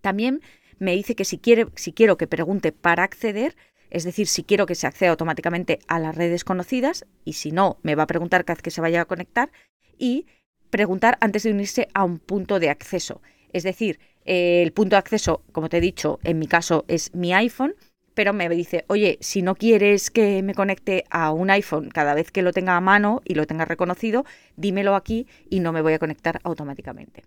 También 0.00 0.40
me 0.78 0.94
dice 0.94 1.16
que 1.16 1.24
si, 1.24 1.38
quiere, 1.38 1.66
si 1.74 1.92
quiero 1.92 2.16
que 2.16 2.26
pregunte 2.26 2.70
para 2.72 3.02
acceder, 3.02 3.56
es 3.90 4.04
decir, 4.04 4.28
si 4.28 4.44
quiero 4.44 4.66
que 4.66 4.74
se 4.74 4.86
acceda 4.86 5.10
automáticamente 5.10 5.80
a 5.88 5.98
las 5.98 6.14
redes 6.14 6.44
conocidas 6.44 7.06
y 7.24 7.34
si 7.34 7.50
no, 7.50 7.78
me 7.82 7.94
va 7.94 8.04
a 8.04 8.08
preguntar 8.08 8.44
cada 8.44 8.56
vez 8.56 8.62
que 8.62 8.70
se 8.70 8.80
vaya 8.80 9.00
a 9.00 9.06
conectar 9.06 9.50
y 9.98 10.26
preguntar 10.70 11.18
antes 11.20 11.42
de 11.42 11.52
unirse 11.52 11.88
a 11.94 12.04
un 12.04 12.18
punto 12.18 12.60
de 12.60 12.70
acceso. 12.70 13.22
Es 13.52 13.62
decir, 13.62 13.98
eh, 14.24 14.62
el 14.62 14.72
punto 14.72 14.94
de 14.94 14.98
acceso, 14.98 15.42
como 15.52 15.68
te 15.68 15.78
he 15.78 15.80
dicho, 15.80 16.18
en 16.24 16.38
mi 16.38 16.46
caso 16.46 16.84
es 16.88 17.14
mi 17.14 17.32
iPhone 17.32 17.74
pero 18.16 18.32
me 18.32 18.48
dice, 18.48 18.86
oye, 18.88 19.18
si 19.20 19.42
no 19.42 19.54
quieres 19.54 20.10
que 20.10 20.42
me 20.42 20.54
conecte 20.54 21.04
a 21.10 21.32
un 21.32 21.50
iPhone 21.50 21.90
cada 21.90 22.14
vez 22.14 22.30
que 22.30 22.40
lo 22.40 22.54
tenga 22.54 22.74
a 22.74 22.80
mano 22.80 23.20
y 23.26 23.34
lo 23.34 23.46
tenga 23.46 23.66
reconocido, 23.66 24.24
dímelo 24.56 24.94
aquí 24.94 25.26
y 25.50 25.60
no 25.60 25.70
me 25.70 25.82
voy 25.82 25.92
a 25.92 25.98
conectar 25.98 26.40
automáticamente. 26.42 27.24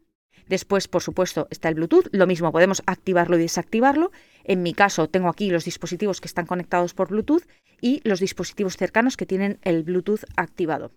Después, 0.48 0.88
por 0.88 1.04
supuesto, 1.04 1.48
está 1.52 1.70
el 1.70 1.76
Bluetooth. 1.76 2.08
Lo 2.12 2.26
mismo, 2.26 2.52
podemos 2.52 2.82
activarlo 2.88 3.38
y 3.38 3.42
desactivarlo. 3.42 4.12
En 4.44 4.64
mi 4.64 4.74
caso, 4.74 5.08
tengo 5.08 5.30
aquí 5.30 5.52
los 5.52 5.64
dispositivos 5.64 6.22
que 6.22 6.28
están 6.28 6.48
conectados 6.48 6.96
por 6.96 7.10
Bluetooth 7.10 7.44
y 7.80 8.02
los 8.04 8.20
dispositivos 8.20 8.76
cercanos 8.76 9.16
que 9.16 9.28
tienen 9.28 9.60
el 9.62 9.84
Bluetooth 9.84 10.26
activado. 10.38 10.92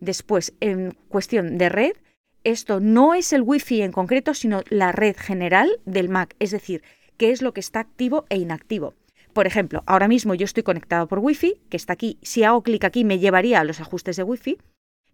Después, 0.00 0.52
en 0.60 0.92
cuestión 1.08 1.56
de 1.56 1.70
red, 1.70 1.92
esto 2.44 2.78
no 2.78 3.14
es 3.14 3.32
el 3.32 3.40
Wi-Fi 3.40 3.80
en 3.80 3.92
concreto, 3.92 4.34
sino 4.34 4.60
la 4.68 4.92
red 4.92 5.16
general 5.18 5.80
del 5.86 6.10
Mac, 6.10 6.36
es 6.40 6.50
decir, 6.50 6.82
qué 7.16 7.30
es 7.30 7.40
lo 7.40 7.54
que 7.54 7.60
está 7.60 7.80
activo 7.80 8.26
e 8.28 8.36
inactivo. 8.36 8.92
Por 9.32 9.46
ejemplo, 9.46 9.82
ahora 9.86 10.08
mismo 10.08 10.34
yo 10.34 10.44
estoy 10.44 10.62
conectado 10.62 11.06
por 11.06 11.20
Wi-Fi, 11.20 11.62
que 11.68 11.76
está 11.76 11.92
aquí. 11.92 12.18
Si 12.22 12.42
hago 12.42 12.62
clic 12.62 12.84
aquí 12.84 13.04
me 13.04 13.18
llevaría 13.18 13.60
a 13.60 13.64
los 13.64 13.80
ajustes 13.80 14.16
de 14.16 14.22
Wi-Fi. 14.22 14.58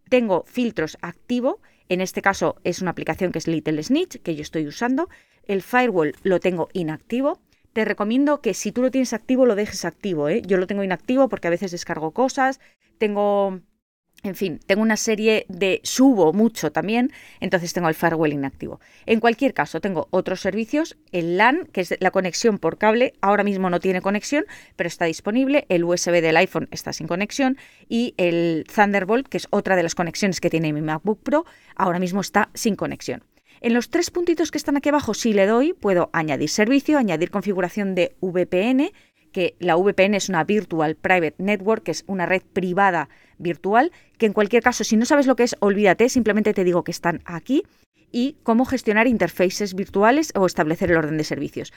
Tengo 0.09 0.45
filtros 0.47 0.97
activo. 1.03 1.61
En 1.89 2.01
este 2.01 2.23
caso 2.23 2.57
es 2.65 2.81
una 2.81 2.93
aplicación 2.93 3.33
que 3.33 3.39
es 3.39 3.47
Little 3.47 3.83
Snitch, 3.83 4.23
que 4.23 4.35
yo 4.35 4.43
estoy 4.43 4.67
usando. 4.67 5.09
El 5.45 5.63
firewall 5.63 6.15
lo 6.23 6.41
tengo 6.41 6.69
inactivo. 6.73 7.41
Te 7.73 7.85
recomiendo 7.85 8.41
que 8.41 8.55
si 8.55 8.73
tú 8.73 8.83
lo 8.83 8.91
tienes 8.91 9.13
activo, 9.13 9.45
lo 9.45 9.55
dejes 9.55 9.85
activo. 9.85 10.29
¿eh? 10.29 10.43
Yo 10.43 10.57
lo 10.57 10.67
tengo 10.67 10.83
inactivo 10.83 11.29
porque 11.29 11.49
a 11.49 11.51
veces 11.51 11.71
descargo 11.71 12.13
cosas. 12.13 12.59
Tengo 12.99 13.61
En 14.23 14.35
fin, 14.35 14.59
tengo 14.67 14.83
una 14.83 14.97
serie 14.97 15.47
de 15.49 15.81
subo 15.85 16.33
mucho 16.33 16.73
también, 16.73 17.13
entonces 17.39 17.73
tengo 17.73 17.89
el 17.89 17.95
firewall 17.95 18.33
inactivo. 18.33 18.81
En 19.05 19.21
cualquier 19.21 19.55
caso, 19.55 19.81
tengo 19.81 20.09
otros 20.11 20.41
servicios, 20.41 20.97
el 21.13 21.37
LAN, 21.37 21.69
que 21.73 21.83
es 21.83 21.95
la 22.01 22.11
conexión 22.11 22.59
por 22.59 22.77
cable, 22.77 23.15
ahora 23.21 23.45
mismo 23.45 23.71
no 23.71 23.79
tiene 23.79 24.01
conexión, 24.01 24.45
pero 24.75 24.89
está 24.89 25.05
disponible, 25.05 25.67
el 25.69 25.85
USB 25.85 26.21
del 26.23 26.37
iPhone 26.39 26.69
está 26.73 26.93
sin 26.93 27.07
conexión 27.07 27.57
y 27.89 28.15
el 28.17 28.65
Thunderbolt, 28.75 29.29
que 29.29 29.37
es 29.37 29.47
otra 29.51 29.77
de 29.77 29.85
las 29.85 29.95
conexiones 29.95 30.41
que 30.41 30.51
tiene 30.51 30.73
mi 30.73 30.81
MacBook 30.81 31.23
Pro, 31.23 31.45
ahora 31.77 32.01
mismo 32.01 32.21
está 32.21 32.49
sin 32.55 32.75
conexión. 32.75 33.23
En 33.61 33.75
los 33.75 33.91
tres 33.91 34.11
puntitos 34.11 34.51
que 34.51 34.59
están 34.59 34.77
aquí 34.77 34.89
abajo, 34.89 35.15
si 35.15 35.33
le 35.33 35.47
doy, 35.47 35.73
puedo 35.73 36.11
añadir 36.13 36.49
servicio, 36.49 36.99
añadir 36.99 37.31
configuración 37.31 37.95
de 37.95 38.17
VPN, 38.21 38.91
que 39.33 39.55
la 39.59 39.77
VPN 39.77 40.15
es 40.15 40.29
una 40.29 40.45
Virtual 40.45 40.97
Private 40.97 41.37
Network, 41.39 41.85
que 41.85 41.91
es 41.91 42.05
una 42.07 42.27
red 42.27 42.43
privada 42.53 43.09
virtual, 43.39 43.93
que 44.19 44.27
en 44.27 44.33
cualquier 44.33 44.63
caso, 44.63 44.85
si 44.85 44.97
no 44.97 45.05
sabes 45.05 45.27
lo 45.27 45.37
que 45.37 45.45
es, 45.45 45.57
olvídate, 45.61 46.09
simplemente 46.09 46.55
te 46.55 46.65
digo 46.65 46.85
que 46.85 46.91
están 46.91 47.23
aquí, 47.25 47.65
y 48.13 48.37
cómo 48.43 48.65
gestionar 48.65 49.07
interfaces 49.07 49.75
virtuales 49.75 50.33
o 50.35 50.47
establecer 50.47 50.91
el 50.91 50.97
orden 50.97 51.19
de 51.19 51.25
servicios. 51.25 51.73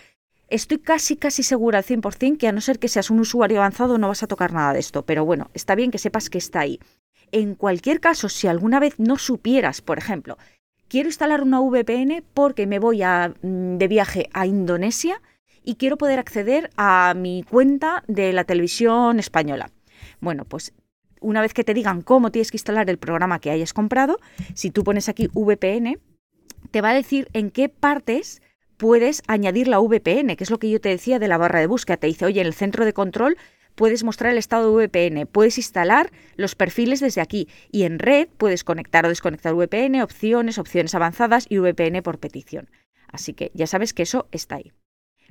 Estoy 0.48 0.80
casi, 0.80 1.16
casi 1.16 1.44
segura 1.44 1.80
al 1.80 1.84
100% 1.84 2.38
que 2.38 2.48
a 2.48 2.52
no 2.52 2.62
ser 2.62 2.80
que 2.80 2.88
seas 2.88 3.10
un 3.10 3.20
usuario 3.20 3.60
avanzado 3.60 3.98
no 3.98 4.08
vas 4.08 4.24
a 4.24 4.28
tocar 4.28 4.54
nada 4.54 4.74
de 4.74 4.80
esto, 4.80 5.06
pero 5.06 5.26
bueno, 5.26 5.50
está 5.54 5.76
bien 5.76 5.92
que 5.92 5.98
sepas 5.98 6.30
que 6.30 6.38
está 6.38 6.62
ahí. 6.62 6.80
En 7.32 7.56
cualquier 7.56 8.00
caso, 8.00 8.30
si 8.30 8.48
alguna 8.48 8.80
vez 8.80 9.00
no 9.00 9.18
supieras, 9.18 9.82
por 9.82 10.00
ejemplo, 10.00 10.38
quiero 10.88 11.10
instalar 11.10 11.44
una 11.44 11.60
VPN 11.60 12.24
porque 12.34 12.66
me 12.66 12.80
voy 12.80 13.04
a, 13.04 13.34
mm, 13.42 13.78
de 13.78 13.88
viaje 13.88 14.30
a 14.34 14.48
Indonesia, 14.48 15.22
y 15.64 15.76
quiero 15.76 15.98
poder 15.98 16.18
acceder 16.18 16.70
a 16.78 17.14
mi 17.16 17.44
cuenta 17.44 18.04
de 18.08 18.34
la 18.34 18.44
televisión 18.44 19.20
española. 19.20 19.70
Bueno, 20.20 20.46
pues 20.46 20.74
una 21.20 21.42
vez 21.42 21.54
que 21.54 21.64
te 21.64 21.74
digan 21.74 22.02
cómo 22.02 22.32
tienes 22.32 22.52
que 22.52 22.58
instalar 22.58 22.90
el 22.90 22.98
programa 22.98 23.40
que 23.40 23.52
hayas 23.52 23.74
comprado, 23.74 24.20
si 24.54 24.72
tú 24.72 24.84
pones 24.84 25.10
aquí 25.10 25.30
VPN, 25.34 26.00
te 26.72 26.82
va 26.82 26.90
a 26.90 26.94
decir 26.94 27.28
en 27.34 27.52
qué 27.52 27.70
partes 27.70 28.42
puedes 28.78 29.24
añadir 29.28 29.68
la 29.68 29.80
VPN, 29.80 30.36
que 30.36 30.44
es 30.44 30.50
lo 30.50 30.60
que 30.60 30.70
yo 30.70 30.80
te 30.80 30.90
decía 30.90 31.20
de 31.20 31.28
la 31.28 31.38
barra 31.38 31.60
de 31.60 31.68
búsqueda. 31.68 31.98
Te 31.98 32.08
dice, 32.08 32.26
oye, 32.26 32.42
en 32.42 32.48
el 32.48 32.54
centro 32.54 32.86
de 32.86 32.94
control 32.94 33.38
puedes 33.76 34.04
mostrar 34.04 34.32
el 34.32 34.38
estado 34.38 34.76
de 34.78 34.88
VPN, 34.88 35.28
puedes 35.28 35.58
instalar 35.58 36.12
los 36.36 36.56
perfiles 36.56 37.00
desde 37.00 37.22
aquí 37.22 37.48
y 37.72 37.84
en 37.84 38.00
red 38.00 38.28
puedes 38.38 38.64
conectar 38.64 39.06
o 39.06 39.10
desconectar 39.10 39.54
VPN, 39.54 40.02
opciones, 40.02 40.58
opciones 40.58 40.96
avanzadas 40.96 41.46
y 41.50 41.58
VPN 41.60 42.02
por 42.02 42.20
petición. 42.20 42.70
Así 43.12 43.34
que 43.34 43.52
ya 43.54 43.68
sabes 43.68 43.94
que 43.94 44.04
eso 44.04 44.28
está 44.32 44.56
ahí. 44.56 44.72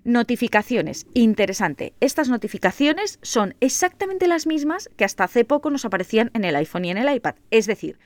Notificaciones. 0.09 1.07
Interesante. 1.13 1.93
Estas 2.01 2.31
notificaciones 2.31 3.19
son 3.21 3.55
exactamente 3.61 4.27
las 4.27 4.47
mismas 4.47 4.89
que 4.97 5.05
hasta 5.05 5.25
hace 5.25 5.45
poco 5.45 5.69
nos 5.69 5.85
aparecían 5.85 6.31
en 6.33 6.47
el 6.47 6.57
iPhone 6.57 6.87
y 6.87 6.91
en 6.91 6.97
el 6.97 7.15
iPad. 7.15 7.35
Es 7.51 7.67
decir, 7.67 7.99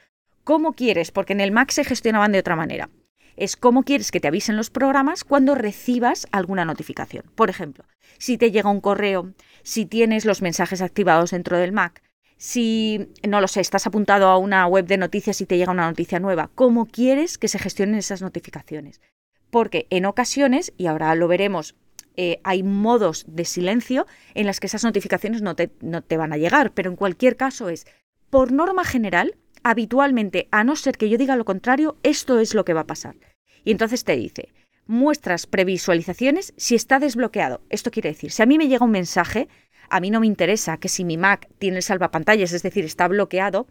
¿cómo 0.43 0.73
quieres? 0.73 1.13
Porque 1.13 1.33
en 1.33 1.41
el 1.41 1.53
Mac 1.53 1.71
se 1.71 1.85
gestionaban 1.85 2.33
de 2.33 2.41
otra 2.41 2.57
manera. 2.57 2.91
Es 3.37 3.55
cómo 3.55 3.85
quieres 3.85 4.11
que 4.11 4.19
te 4.19 4.27
avisen 4.27 4.57
los 4.57 4.69
programas 4.69 5.23
cuando 5.23 5.55
recibas 5.55 6.27
alguna 6.33 6.65
notificación. 6.65 7.25
Por 7.37 7.51
ejemplo, 7.51 7.85
si 8.19 8.37
te 8.37 8.51
llega 8.51 8.69
un 8.69 8.81
correo, 8.81 9.33
si 9.63 9.87
tienes 9.87 10.25
los 10.25 10.43
mensajes 10.43 10.83
activados 10.83 11.31
dentro 11.31 11.57
del 11.57 11.71
Mac, 11.71 12.03
si, 12.37 13.13
no 13.25 13.41
lo 13.41 13.47
sé, 13.47 13.61
estás 13.61 13.87
apuntado 13.87 14.27
a 14.27 14.39
una 14.39 14.67
web 14.67 14.87
de 14.87 14.99
noticias 14.99 15.41
y 15.41 15.47
te 15.47 15.57
llega 15.57 15.71
una 15.71 15.87
noticia 15.87 16.19
nueva, 16.19 16.51
¿cómo 16.57 16.87
quieres 16.87 17.39
que 17.39 17.47
se 17.47 17.61
gestionen 17.61 17.95
esas 17.95 18.23
notificaciones? 18.23 19.01
Porque 19.51 19.87
en 19.91 20.07
ocasiones, 20.07 20.73
y 20.77 20.87
ahora 20.87 21.15
lo 21.15 21.29
veremos 21.29 21.77
eh, 22.17 22.41
hay 22.45 22.63
modos 22.63 23.25
de 23.27 23.45
silencio 23.45 24.07
en 24.35 24.47
las 24.47 24.61
que 24.61 24.67
esas 24.67 24.85
notificaciones 24.85 25.43
no 25.43 25.57
te, 25.57 25.71
no 25.81 26.03
te 26.03 26.17
van 26.17 26.33
a 26.33 26.37
llegar, 26.37 26.73
pero 26.73 26.91
en 26.91 26.97
cualquier 26.97 27.37
caso 27.37 27.69
es, 27.69 27.87
por 28.31 28.53
norma 28.53 28.85
general, 28.85 29.37
habitualmente, 29.63 30.49
a 30.51 30.65
no 30.65 30.77
ser 30.77 30.97
que 30.97 31.09
yo 31.09 31.19
diga 31.19 31.37
lo 31.37 31.45
contrario, 31.45 31.97
esto 32.03 32.39
es 32.41 32.55
lo 32.55 32.65
que 32.65 32.75
va 32.75 32.81
a 32.83 32.87
pasar. 32.87 33.17
Y 33.65 33.71
entonces 33.71 34.05
te 34.05 34.17
dice, 34.17 34.53
muestras 34.87 35.47
previsualizaciones 35.47 36.55
si 36.57 36.75
está 36.75 36.99
desbloqueado. 36.99 37.63
Esto 37.71 37.91
quiere 37.91 38.11
decir, 38.11 38.33
si 38.33 38.43
a 38.43 38.47
mí 38.47 38.59
me 38.59 38.69
llega 38.69 38.85
un 38.85 38.91
mensaje, 38.91 39.49
a 39.89 40.01
mí 40.01 40.11
no 40.11 40.21
me 40.21 40.27
interesa 40.27 40.79
que 40.79 40.89
si 40.89 41.05
mi 41.05 41.17
Mac 41.17 41.49
tiene 41.59 41.79
el 41.79 41.83
salvapantallas, 41.83 42.53
es 42.53 42.63
decir, 42.63 42.85
está 42.85 43.09
bloqueado, 43.09 43.67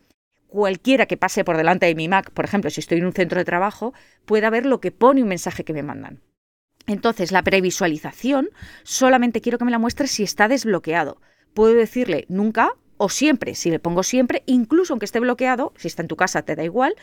cualquiera 0.47 1.05
que 1.05 1.17
pase 1.17 1.43
por 1.43 1.57
delante 1.57 1.85
de 1.85 1.95
mi 1.95 2.07
Mac, 2.07 2.31
por 2.31 2.45
ejemplo, 2.45 2.69
si 2.69 2.81
estoy 2.81 2.99
en 2.99 3.05
un 3.05 3.13
centro 3.13 3.39
de 3.39 3.45
trabajo, 3.45 3.93
pueda 4.25 4.49
ver 4.49 4.65
lo 4.65 4.81
que 4.81 4.91
pone 4.91 5.21
un 5.21 5.29
mensaje 5.29 5.63
que 5.63 5.73
me 5.73 5.83
mandan. 5.83 6.21
Entonces, 6.87 7.31
la 7.31 7.43
previsualización 7.43 8.49
solamente 8.83 9.41
quiero 9.41 9.57
que 9.57 9.65
me 9.65 9.71
la 9.71 9.79
muestre 9.79 10.07
si 10.07 10.23
está 10.23 10.47
desbloqueado. 10.47 11.21
Puedo 11.53 11.73
decirle 11.73 12.25
nunca 12.29 12.75
o 12.97 13.09
siempre. 13.09 13.55
Si 13.55 13.69
le 13.69 13.79
pongo 13.79 14.03
siempre, 14.03 14.43
incluso 14.45 14.93
aunque 14.93 15.05
esté 15.05 15.19
bloqueado, 15.19 15.73
si 15.77 15.87
está 15.87 16.01
en 16.01 16.07
tu 16.07 16.15
casa 16.15 16.43
te 16.43 16.55
da 16.55 16.63
igual, 16.63 16.95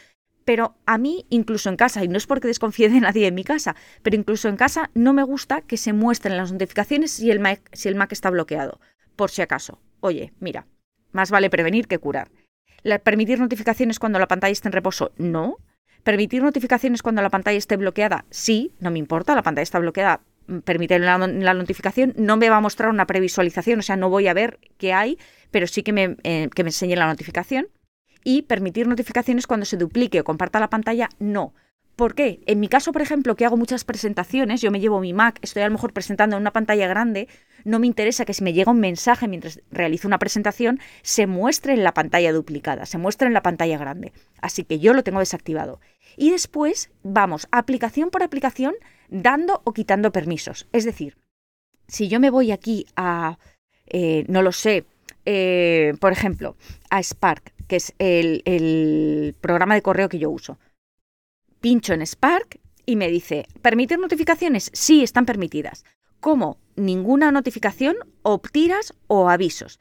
pero 0.45 0.77
a 0.87 0.97
mí, 0.97 1.27
incluso 1.29 1.69
en 1.69 1.77
casa, 1.77 2.03
y 2.03 2.09
no 2.09 2.17
es 2.17 2.27
porque 2.27 2.49
desconfíe 2.49 2.89
de 2.89 3.01
nadie 3.01 3.27
en 3.27 3.35
mi 3.35 3.45
casa, 3.45 3.77
pero 4.03 4.17
incluso 4.17 4.49
en 4.49 4.57
casa 4.57 4.91
no 4.95 5.13
me 5.13 5.23
gusta 5.23 5.61
que 5.61 5.77
se 5.77 5.93
muestren 5.93 6.39
las 6.39 6.53
notificaciones 6.53 7.11
si 7.11 7.31
el 7.31 7.39
Mac, 7.39 7.69
si 7.75 7.89
el 7.89 8.01
está 8.11 8.31
bloqueado, 8.31 8.81
por 9.15 9.31
si 9.31 9.43
acaso. 9.43 9.83
Oye, 10.01 10.33
mira, 10.41 10.67
más 11.13 11.31
vale 11.31 11.51
prevenir 11.51 11.87
que 11.87 11.99
curar. 11.99 12.31
¿Permitir 13.05 13.41
notificaciones 13.41 13.99
cuando 13.99 14.19
la 14.19 14.29
pantalla 14.29 14.53
está 14.53 14.69
en 14.69 14.73
reposo? 14.73 15.13
No. 15.19 15.59
¿Permitir 16.09 16.43
notificaciones 16.43 17.03
cuando 17.03 17.21
la 17.21 17.29
pantalla 17.29 17.59
esté 17.59 17.77
bloqueada? 17.77 18.25
Sí, 18.31 18.73
no 18.81 18.91
me 18.91 18.99
importa, 18.99 19.35
la 19.35 19.43
pantalla 19.43 19.63
está 19.63 19.79
bloqueada. 19.79 20.23
Mm, 20.47 20.61
permitir 20.61 21.03
la, 21.03 21.19
notificación 21.19 22.15
no 22.17 22.39
me 22.39 22.49
va 22.49 22.57
a 22.57 22.61
mostrar 22.63 22.89
una 22.89 23.07
previsualización, 23.07 23.81
o 23.81 23.83
sea, 23.83 23.97
no 23.97 24.09
voy 24.09 24.27
a 24.27 24.33
ver 24.33 24.59
qué 24.79 24.95
hay, 24.95 25.19
pero 25.51 25.67
sí 25.67 25.83
que 25.83 25.93
me, 25.93 26.17
eh, 26.23 26.49
que 26.55 26.65
me 26.65 26.71
enseñe 26.71 26.97
la 26.97 27.09
notificación. 27.09 27.69
Y 28.25 28.41
permitir 28.41 28.89
notificaciones 28.89 29.47
cuando 29.47 29.67
se 29.67 29.77
duplique 29.77 30.21
o 30.21 30.25
comparta 30.25 30.59
la 30.59 30.71
pantalla, 30.71 31.11
no. 31.19 31.53
¿Por 31.99 32.15
qué? 32.15 32.39
En 32.47 32.61
mi 32.61 32.69
caso, 32.69 32.93
por 32.93 33.03
ejemplo, 33.03 33.35
que 33.35 33.45
hago 33.45 33.57
muchas 33.57 33.83
presentaciones, 33.83 34.61
yo 34.61 34.71
me 34.71 34.79
llevo 34.79 35.01
mi 35.01 35.13
Mac, 35.13 35.41
estoy 35.43 35.63
a 35.63 35.67
lo 35.67 35.73
mejor 35.73 35.93
presentando 35.93 36.37
en 36.37 36.43
una 36.43 36.53
pantalla 36.53 36.87
grande, 36.87 37.27
no 37.65 37.81
me 37.81 37.89
interesa 37.89 38.25
que 38.25 38.35
si 38.35 38.45
me 38.45 38.53
llega 38.53 38.71
un 38.71 38.79
mensaje 38.79 39.27
mientras 39.27 39.61
realizo 39.73 40.07
una 40.07 40.21
presentación, 40.21 40.79
se 41.03 41.27
muestre 41.27 41.73
en 41.73 41.83
la 41.83 41.95
pantalla 41.95 42.33
duplicada, 42.33 42.87
se 42.87 42.99
muestre 42.99 43.27
en 43.27 43.35
la 43.35 43.43
pantalla 43.43 43.79
grande. 43.79 44.13
Así 44.41 44.63
que 44.63 44.79
yo 44.79 44.93
lo 44.93 45.03
tengo 45.03 45.19
desactivado. 45.19 45.81
Y 46.17 46.31
después 46.31 46.93
vamos 47.03 47.49
aplicación 47.51 48.11
por 48.11 48.23
aplicación 48.23 48.75
dando 49.09 49.61
o 49.65 49.73
quitando 49.73 50.13
permisos. 50.13 50.69
Es 50.71 50.85
decir, 50.85 51.19
si 51.89 52.07
yo 52.07 52.21
me 52.21 52.31
voy 52.31 52.53
aquí 52.53 52.87
a, 52.95 53.41
eh, 53.87 54.25
no 54.29 54.43
lo 54.43 54.53
sé, 54.53 54.85
eh, 55.25 55.95
por 55.99 56.13
ejemplo, 56.13 56.55
a 56.91 57.03
Spark, 57.03 57.55
que 57.67 57.75
es 57.75 57.93
el 57.99 59.35
programa 59.41 59.75
de 59.75 59.83
correo 59.83 60.09
que 60.09 60.21
yo 60.21 60.31
uso 60.31 60.59
pincho 61.61 61.93
en 61.95 62.03
Spark 62.03 62.61
y 62.87 62.97
me 62.97 63.09
dice, 63.09 63.47
¿permitir 63.63 63.99
notificaciones? 63.99 64.71
Sí, 64.73 65.03
están 65.03 65.27
permitidas. 65.27 65.85
¿Cómo? 66.21 66.59
Ninguna 66.77 67.31
notificación 67.31 67.97
o 68.23 68.39
tiras 68.39 68.95
o 69.07 69.29
avisos. 69.29 69.79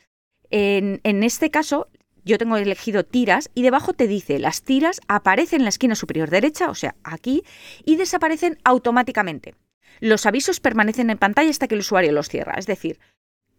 En, 0.50 1.02
en 1.04 1.24
este 1.24 1.50
caso, 1.50 1.88
yo 2.24 2.38
tengo 2.38 2.58
elegido 2.58 3.06
tiras 3.06 3.50
y 3.56 3.64
debajo 3.64 3.94
te 3.94 4.08
dice, 4.08 4.40
las 4.40 4.62
tiras 4.62 5.00
aparecen 5.08 5.62
en 5.62 5.64
la 5.64 5.70
esquina 5.70 5.96
superior 5.96 6.30
derecha, 6.30 6.70
o 6.70 6.76
sea, 6.76 6.96
aquí, 7.04 7.44
y 7.86 7.96
desaparecen 7.96 8.58
automáticamente. 8.64 9.56
Los 10.00 10.26
avisos 10.26 10.60
permanecen 10.60 11.10
en 11.10 11.18
pantalla 11.18 11.50
hasta 11.50 11.68
que 11.68 11.76
el 11.76 11.82
usuario 11.82 12.12
los 12.12 12.30
cierra. 12.30 12.56
Es 12.58 12.68
decir, 12.68 13.00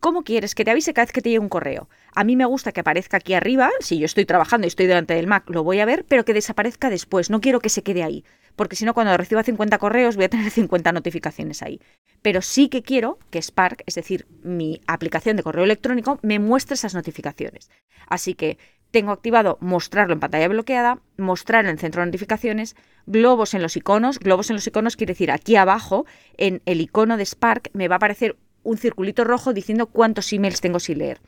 ¿Cómo 0.01 0.23
quieres 0.23 0.55
que 0.55 0.65
te 0.65 0.71
avise 0.71 0.95
cada 0.95 1.07
vez 1.07 1.13
que 1.13 1.21
te 1.21 1.29
llegue 1.29 1.41
un 1.41 1.49
correo? 1.49 1.89
A 2.15 2.23
mí 2.23 2.37
me 2.37 2.45
gusta 2.45 2.71
que 2.71 2.81
aparezca 2.81 3.17
aquí 3.17 3.35
arriba, 3.35 3.71
si 3.81 3.99
yo 3.99 4.05
estoy 4.05 4.25
trabajando 4.25 4.65
y 4.65 4.69
estoy 4.69 4.87
delante 4.87 5.15
del 5.15 5.27
Mac, 5.27 5.51
lo 5.51 5.65
voy 5.65 5.81
a 5.81 5.87
ver, 5.87 6.05
pero 6.05 6.25
que 6.25 6.35
desaparezca 6.35 6.89
después. 6.89 7.31
No 7.31 7.41
quiero 7.41 7.59
que 7.59 7.69
se 7.69 7.83
quede 7.83 8.05
ahí, 8.05 8.25
porque 8.55 8.77
si 8.77 8.85
no, 8.85 8.95
cuando 8.95 9.17
reciba 9.17 9.43
50 9.43 9.77
correos 9.79 10.15
voy 10.15 10.27
a 10.27 10.29
tener 10.29 10.51
50 10.53 10.93
notificaciones 10.93 11.63
ahí. 11.63 11.81
Pero 12.23 12.43
sí 12.43 12.69
que 12.69 12.83
quiero 12.83 13.19
que 13.31 13.43
Spark, 13.43 13.83
es 13.87 13.97
decir, 13.97 14.27
mi 14.45 14.81
aplicación 14.87 15.37
de 15.37 15.43
correo 15.43 15.65
electrónico, 15.65 16.21
me 16.23 16.39
muestre 16.39 16.75
esas 16.75 16.95
notificaciones. 16.95 17.69
Así 18.07 18.35
que 18.35 18.57
tengo 18.93 19.11
activado 19.11 19.59
mostrarlo 19.61 20.15
en 20.15 20.21
pantalla 20.21 20.47
bloqueada, 20.47 21.01
mostrar 21.17 21.65
en 21.65 21.73
el 21.73 21.79
centro 21.79 22.03
de 22.03 22.07
notificaciones, 22.07 22.77
globos 23.07 23.53
en 23.53 23.63
los 23.63 23.77
iconos. 23.77 24.21
Globos 24.21 24.49
en 24.51 24.57
los 24.57 24.67
iconos 24.67 24.97
quiere 24.97 25.15
decir 25.15 25.33
aquí 25.33 25.57
abajo, 25.57 26.07
en 26.37 26.63
el 26.67 26.81
icono 26.81 27.17
de 27.17 27.27
Spark, 27.27 27.71
me 27.75 27.89
va 27.89 27.97
a 27.97 27.99
aparecer 27.99 28.37
un 28.69 28.79
circulito 28.79 29.25
rojo 29.25 29.53
diciendo 29.53 29.87
cuántos 29.87 30.33
emails 30.33 30.61
tengo 30.61 30.79
sin 30.79 30.99
leer. 30.99 31.21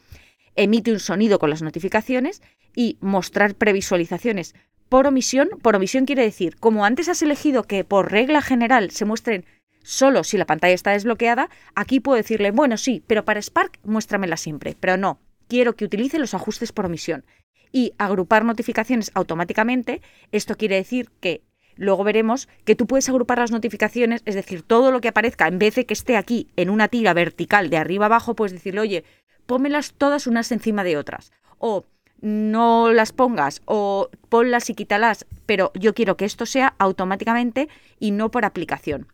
Emite 0.57 0.93
un 0.93 1.01
sonido 1.01 1.39
con 1.39 1.51
las 1.51 1.63
notificaciones 1.63 2.43
y 2.77 2.99
mostrar 3.01 3.55
previsualizaciones 3.55 4.55
por 4.89 5.07
omisión. 5.07 5.49
Por 5.63 5.77
omisión 5.77 6.05
quiere 6.05 6.23
decir, 6.23 6.57
como 6.57 6.85
antes 6.85 7.09
has 7.09 7.23
elegido 7.23 7.65
que 7.65 7.85
por 7.85 8.13
regla 8.13 8.43
general 8.43 8.91
se 8.91 9.07
muestren 9.07 9.47
solo 9.83 10.25
si 10.25 10.37
la 10.37 10.45
pantalla 10.45 10.75
está 10.75 10.91
desbloqueada, 10.91 11.49
aquí 11.75 12.01
puedo 12.01 12.17
decirle, 12.17 12.51
bueno, 12.51 12.77
sí, 12.77 13.03
pero 13.07 13.25
para 13.25 13.41
Spark 13.41 13.79
muéstramela 13.85 14.37
siempre. 14.37 14.77
Pero 14.79 14.99
no, 14.99 15.19
quiero 15.49 15.75
que 15.77 15.87
utilice 15.87 16.19
los 16.19 16.35
ajustes 16.35 16.73
por 16.73 16.87
omisión. 16.87 17.25
Y 17.73 17.95
agrupar 17.99 18.45
notificaciones 18.45 19.13
automáticamente, 19.15 20.03
esto 20.33 20.57
quiere 20.57 20.77
decir 20.77 21.09
que 21.21 21.43
Luego 21.81 22.05
veremos 22.05 22.47
que 22.67 22.77
tú 22.77 22.87
puedes 22.87 23.09
agrupar 23.09 23.39
las 23.39 23.53
notificaciones, 23.53 24.21
es 24.27 24.35
decir, 24.35 24.61
todo 24.61 24.93
lo 24.93 25.01
que 25.01 25.09
aparezca, 25.09 25.49
en 25.49 25.59
vez 25.59 25.77
de 25.77 25.87
que 25.87 25.95
esté 25.95 26.19
aquí 26.19 26.51
en 26.57 26.69
una 26.69 26.89
tira 26.89 27.15
vertical 27.15 27.71
de 27.71 27.79
arriba 27.79 28.05
abajo, 28.05 28.37
puedes 28.37 28.53
decirle, 28.53 28.83
oye, 28.83 29.05
pónmelas 29.47 29.95
todas 29.95 30.27
unas 30.27 30.53
encima 30.53 30.85
de 30.85 30.99
otras. 30.99 31.33
O 31.57 31.87
no 32.21 32.93
las 32.93 33.13
pongas 33.13 33.63
o 33.65 34.11
ponlas 34.29 34.69
y 34.69 34.75
quítalas, 34.75 35.25
pero 35.47 35.73
yo 35.75 35.95
quiero 35.95 36.19
que 36.19 36.27
esto 36.27 36.45
sea 36.45 36.75
automáticamente 36.79 37.71
y 37.99 38.11
no 38.11 38.31
por 38.31 38.45
aplicación. 38.45 39.07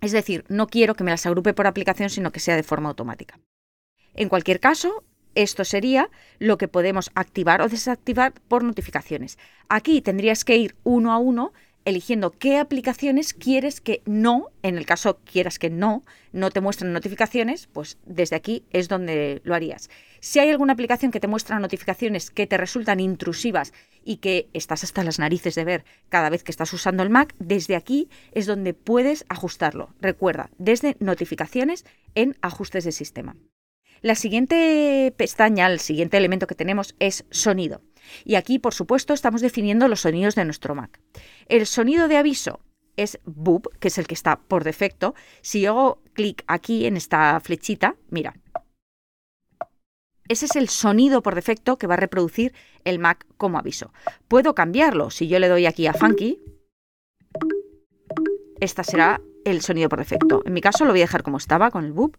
Es 0.00 0.12
decir, 0.12 0.44
no 0.46 0.68
quiero 0.68 0.94
que 0.94 1.02
me 1.02 1.10
las 1.10 1.26
agrupe 1.26 1.54
por 1.54 1.66
aplicación, 1.66 2.08
sino 2.08 2.30
que 2.30 2.38
sea 2.38 2.54
de 2.54 2.62
forma 2.62 2.88
automática. 2.88 3.40
En 4.14 4.28
cualquier 4.28 4.60
caso, 4.60 5.02
esto 5.34 5.64
sería 5.64 6.08
lo 6.38 6.56
que 6.56 6.68
podemos 6.68 7.10
activar 7.16 7.62
o 7.62 7.68
desactivar 7.68 8.32
por 8.46 8.62
notificaciones. 8.62 9.38
Aquí 9.68 10.00
tendrías 10.00 10.44
que 10.44 10.56
ir 10.56 10.76
uno 10.84 11.12
a 11.12 11.18
uno 11.18 11.52
eligiendo 11.86 12.32
qué 12.32 12.58
aplicaciones 12.58 13.32
quieres 13.32 13.80
que 13.80 14.02
no, 14.04 14.50
en 14.62 14.76
el 14.76 14.84
caso 14.84 15.20
quieras 15.24 15.58
que 15.58 15.70
no, 15.70 16.02
no 16.32 16.50
te 16.50 16.60
muestren 16.60 16.92
notificaciones, 16.92 17.68
pues 17.68 17.96
desde 18.04 18.34
aquí 18.34 18.64
es 18.70 18.88
donde 18.88 19.40
lo 19.44 19.54
harías. 19.54 19.88
Si 20.18 20.40
hay 20.40 20.50
alguna 20.50 20.72
aplicación 20.72 21.12
que 21.12 21.20
te 21.20 21.28
muestra 21.28 21.60
notificaciones 21.60 22.32
que 22.32 22.48
te 22.48 22.56
resultan 22.56 22.98
intrusivas 22.98 23.72
y 24.04 24.16
que 24.16 24.48
estás 24.52 24.82
hasta 24.82 25.04
las 25.04 25.20
narices 25.20 25.54
de 25.54 25.64
ver 25.64 25.84
cada 26.08 26.28
vez 26.28 26.42
que 26.42 26.50
estás 26.50 26.72
usando 26.72 27.04
el 27.04 27.10
Mac, 27.10 27.34
desde 27.38 27.76
aquí 27.76 28.10
es 28.32 28.46
donde 28.46 28.74
puedes 28.74 29.24
ajustarlo. 29.28 29.94
Recuerda, 30.00 30.50
desde 30.58 30.96
notificaciones 30.98 31.86
en 32.16 32.36
ajustes 32.42 32.84
de 32.84 32.92
sistema. 32.92 33.36
La 34.02 34.16
siguiente 34.16 35.14
pestaña, 35.16 35.68
el 35.68 35.80
siguiente 35.80 36.16
elemento 36.16 36.48
que 36.48 36.54
tenemos 36.56 36.96
es 36.98 37.24
sonido. 37.30 37.80
Y 38.24 38.34
aquí, 38.34 38.58
por 38.58 38.74
supuesto, 38.74 39.12
estamos 39.14 39.40
definiendo 39.40 39.88
los 39.88 40.00
sonidos 40.00 40.34
de 40.34 40.44
nuestro 40.44 40.74
Mac. 40.74 41.00
El 41.48 41.66
sonido 41.66 42.08
de 42.08 42.16
aviso 42.16 42.60
es 42.96 43.18
boop, 43.24 43.68
que 43.78 43.88
es 43.88 43.98
el 43.98 44.06
que 44.06 44.14
está 44.14 44.40
por 44.40 44.64
defecto. 44.64 45.14
Si 45.42 45.60
yo 45.60 45.70
hago 45.70 46.02
clic 46.12 46.44
aquí 46.46 46.86
en 46.86 46.96
esta 46.96 47.38
flechita, 47.40 47.96
mira. 48.10 48.34
Ese 50.28 50.46
es 50.46 50.56
el 50.56 50.68
sonido 50.68 51.22
por 51.22 51.34
defecto 51.36 51.78
que 51.78 51.86
va 51.86 51.94
a 51.94 51.98
reproducir 51.98 52.52
el 52.84 52.98
Mac 52.98 53.26
como 53.36 53.58
aviso. 53.58 53.92
Puedo 54.26 54.54
cambiarlo. 54.54 55.10
Si 55.10 55.28
yo 55.28 55.38
le 55.38 55.48
doy 55.48 55.66
aquí 55.66 55.86
a 55.86 55.92
Funky, 55.92 56.40
este 58.58 58.82
será 58.82 59.20
el 59.44 59.60
sonido 59.60 59.88
por 59.88 60.00
defecto. 60.00 60.42
En 60.44 60.52
mi 60.52 60.60
caso 60.60 60.84
lo 60.84 60.90
voy 60.90 61.00
a 61.00 61.04
dejar 61.04 61.22
como 61.22 61.36
estaba 61.36 61.70
con 61.70 61.84
el 61.84 61.92
boop. 61.92 62.16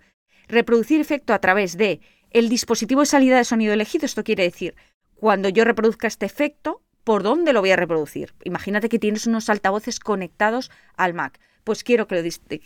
Reproducir 0.48 1.02
efecto 1.02 1.34
a 1.34 1.40
través 1.40 1.76
de 1.76 2.00
el 2.32 2.48
dispositivo 2.48 3.02
de 3.02 3.08
salida 3.08 3.38
de 3.38 3.44
sonido 3.44 3.74
elegido. 3.74 4.06
Esto 4.06 4.24
quiere 4.24 4.44
decir 4.44 4.76
cuando 5.20 5.50
yo 5.50 5.64
reproduzca 5.64 6.08
este 6.08 6.26
efecto, 6.26 6.82
¿por 7.04 7.24
dónde 7.24 7.54
lo 7.54 7.62
voy 7.62 7.72
a 7.72 7.76
reproducir? 7.76 8.34
Imagínate 8.44 8.90
que 8.90 9.00
tienes 9.00 9.28
unos 9.28 9.50
altavoces 9.50 10.00
conectados 10.00 10.72
al 10.96 11.14
Mac. 11.14 11.40
Pues 11.64 11.84
quiero 11.84 12.08
que 12.08 12.16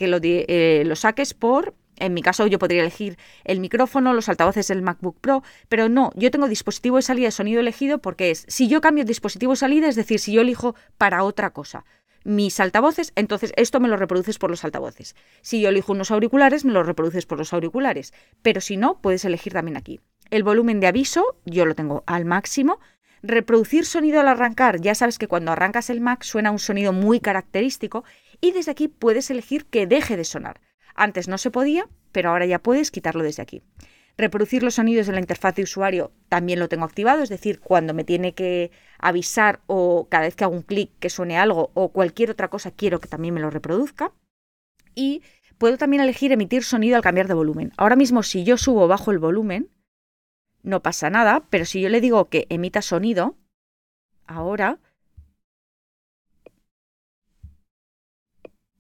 lo, 0.08 0.20
eh, 0.22 0.84
lo, 0.86 0.96
saques 0.96 1.34
por 1.34 1.76
en 1.98 2.14
mi 2.14 2.22
caso 2.22 2.48
yo 2.48 2.60
podría 2.60 2.82
elegir 2.82 3.18
el 3.44 3.60
micrófono, 3.60 4.14
los 4.14 4.30
altavoces 4.30 4.68
del 4.68 4.82
MacBook 4.82 5.20
Pro, 5.22 5.44
pero 5.70 5.90
no, 5.90 6.12
yo 6.16 6.32
tengo 6.32 6.48
dispositivo 6.48 6.96
de 6.98 7.04
salida 7.04 7.28
de 7.28 7.32
sonido 7.32 7.60
elegido 7.60 8.00
porque 8.00 8.32
es, 8.32 8.46
si 8.48 8.68
yo 8.68 8.82
cambio 8.82 9.04
el 9.04 9.08
dispositivo 9.08 9.54
de 9.54 9.58
salida, 9.58 9.88
es 9.88 9.96
decir, 9.96 10.20
si 10.20 10.34
yo 10.34 10.42
elijo 10.42 10.76
para 10.98 11.24
otra 11.24 11.52
cosa 11.52 11.86
mis 12.24 12.60
altavoces, 12.60 13.14
entonces 13.16 13.52
esto 13.56 13.80
me 13.80 13.88
lo 13.88 13.98
reproduces 13.98 14.38
por 14.38 14.52
los 14.52 14.64
altavoces. 14.64 15.16
Si 15.42 15.62
yo 15.62 15.70
elijo 15.70 15.92
unos 15.92 16.12
auriculares, 16.12 16.66
me 16.66 16.72
lo 16.72 16.84
reproduces 16.84 17.26
por 17.26 17.40
los 17.40 17.54
auriculares, 17.54 18.14
pero 18.42 18.62
si 18.62 18.78
no, 18.78 19.02
puedes 19.02 19.26
elegir 19.26 19.54
también 19.54 19.78
aquí. 19.78 20.00
El 20.32 20.44
volumen 20.44 20.80
de 20.80 20.88
aviso, 20.88 21.36
yo 21.44 21.66
lo 21.66 21.76
tengo 21.76 22.06
al 22.08 22.24
máximo. 22.24 22.80
Reproducir 23.22 23.86
sonido 23.86 24.22
al 24.22 24.30
arrancar, 24.30 24.80
ya 24.80 24.96
sabes 24.96 25.20
que 25.20 25.28
cuando 25.28 25.52
arrancas 25.52 25.90
el 25.90 26.00
Mac 26.00 26.24
suena 26.24 26.52
un 26.52 26.58
sonido 26.58 26.94
muy 26.94 27.20
característico 27.20 28.06
y 28.40 28.52
desde 28.52 28.72
aquí 28.72 28.88
puedes 28.88 29.30
elegir 29.30 29.66
que 29.66 29.88
deje 29.88 30.16
de 30.16 30.24
sonar. 30.24 30.62
Antes 30.96 31.28
no 31.28 31.38
se 31.38 31.52
podía, 31.52 31.90
pero 32.14 32.30
ahora 32.30 32.46
ya 32.46 32.60
puedes 32.60 32.92
quitarlo 32.92 33.24
desde 33.24 33.44
aquí. 33.44 33.62
Reproducir 34.18 34.64
los 34.64 34.76
sonidos 34.76 35.08
de 35.08 35.14
la 35.14 35.20
interfaz 35.20 35.56
de 35.56 35.64
usuario 35.64 36.14
también 36.30 36.60
lo 36.60 36.70
tengo 36.70 36.86
activado, 36.86 37.24
es 37.24 37.30
decir, 37.30 37.60
cuando 37.60 37.94
me 37.94 38.06
tiene 38.06 38.34
que 38.34 38.72
avisar 39.00 39.60
o 39.68 40.08
cada 40.10 40.24
vez 40.24 40.36
que 40.38 40.46
hago 40.46 40.56
un 40.56 40.62
clic 40.62 40.92
que 41.00 41.10
suene 41.10 41.38
algo 41.38 41.72
o 41.74 41.90
cualquier 41.90 42.32
otra 42.32 42.48
cosa 42.48 42.72
quiero 42.72 43.02
que 43.02 43.10
también 43.10 43.34
me 43.34 43.42
lo 43.42 43.50
reproduzca. 43.50 44.14
Y 44.96 45.24
puedo 45.58 45.78
también 45.78 46.02
elegir 46.02 46.32
emitir 46.32 46.64
sonido 46.64 46.96
al 46.96 47.02
cambiar 47.02 47.28
de 47.28 47.34
volumen. 47.34 47.74
Ahora 47.76 47.98
mismo 47.98 48.24
si 48.24 48.46
yo 48.46 48.58
subo 48.58 48.88
bajo 48.88 49.12
el 49.12 49.20
volumen, 49.20 49.70
no 50.64 50.82
pasa 50.82 51.10
nada, 51.10 51.44
pero 51.50 51.66
si 51.66 51.82
yo 51.82 51.90
le 51.90 52.02
digo 52.02 52.30
que 52.30 52.48
emita 52.50 52.82
sonido, 52.82 53.36
ahora, 54.28 54.80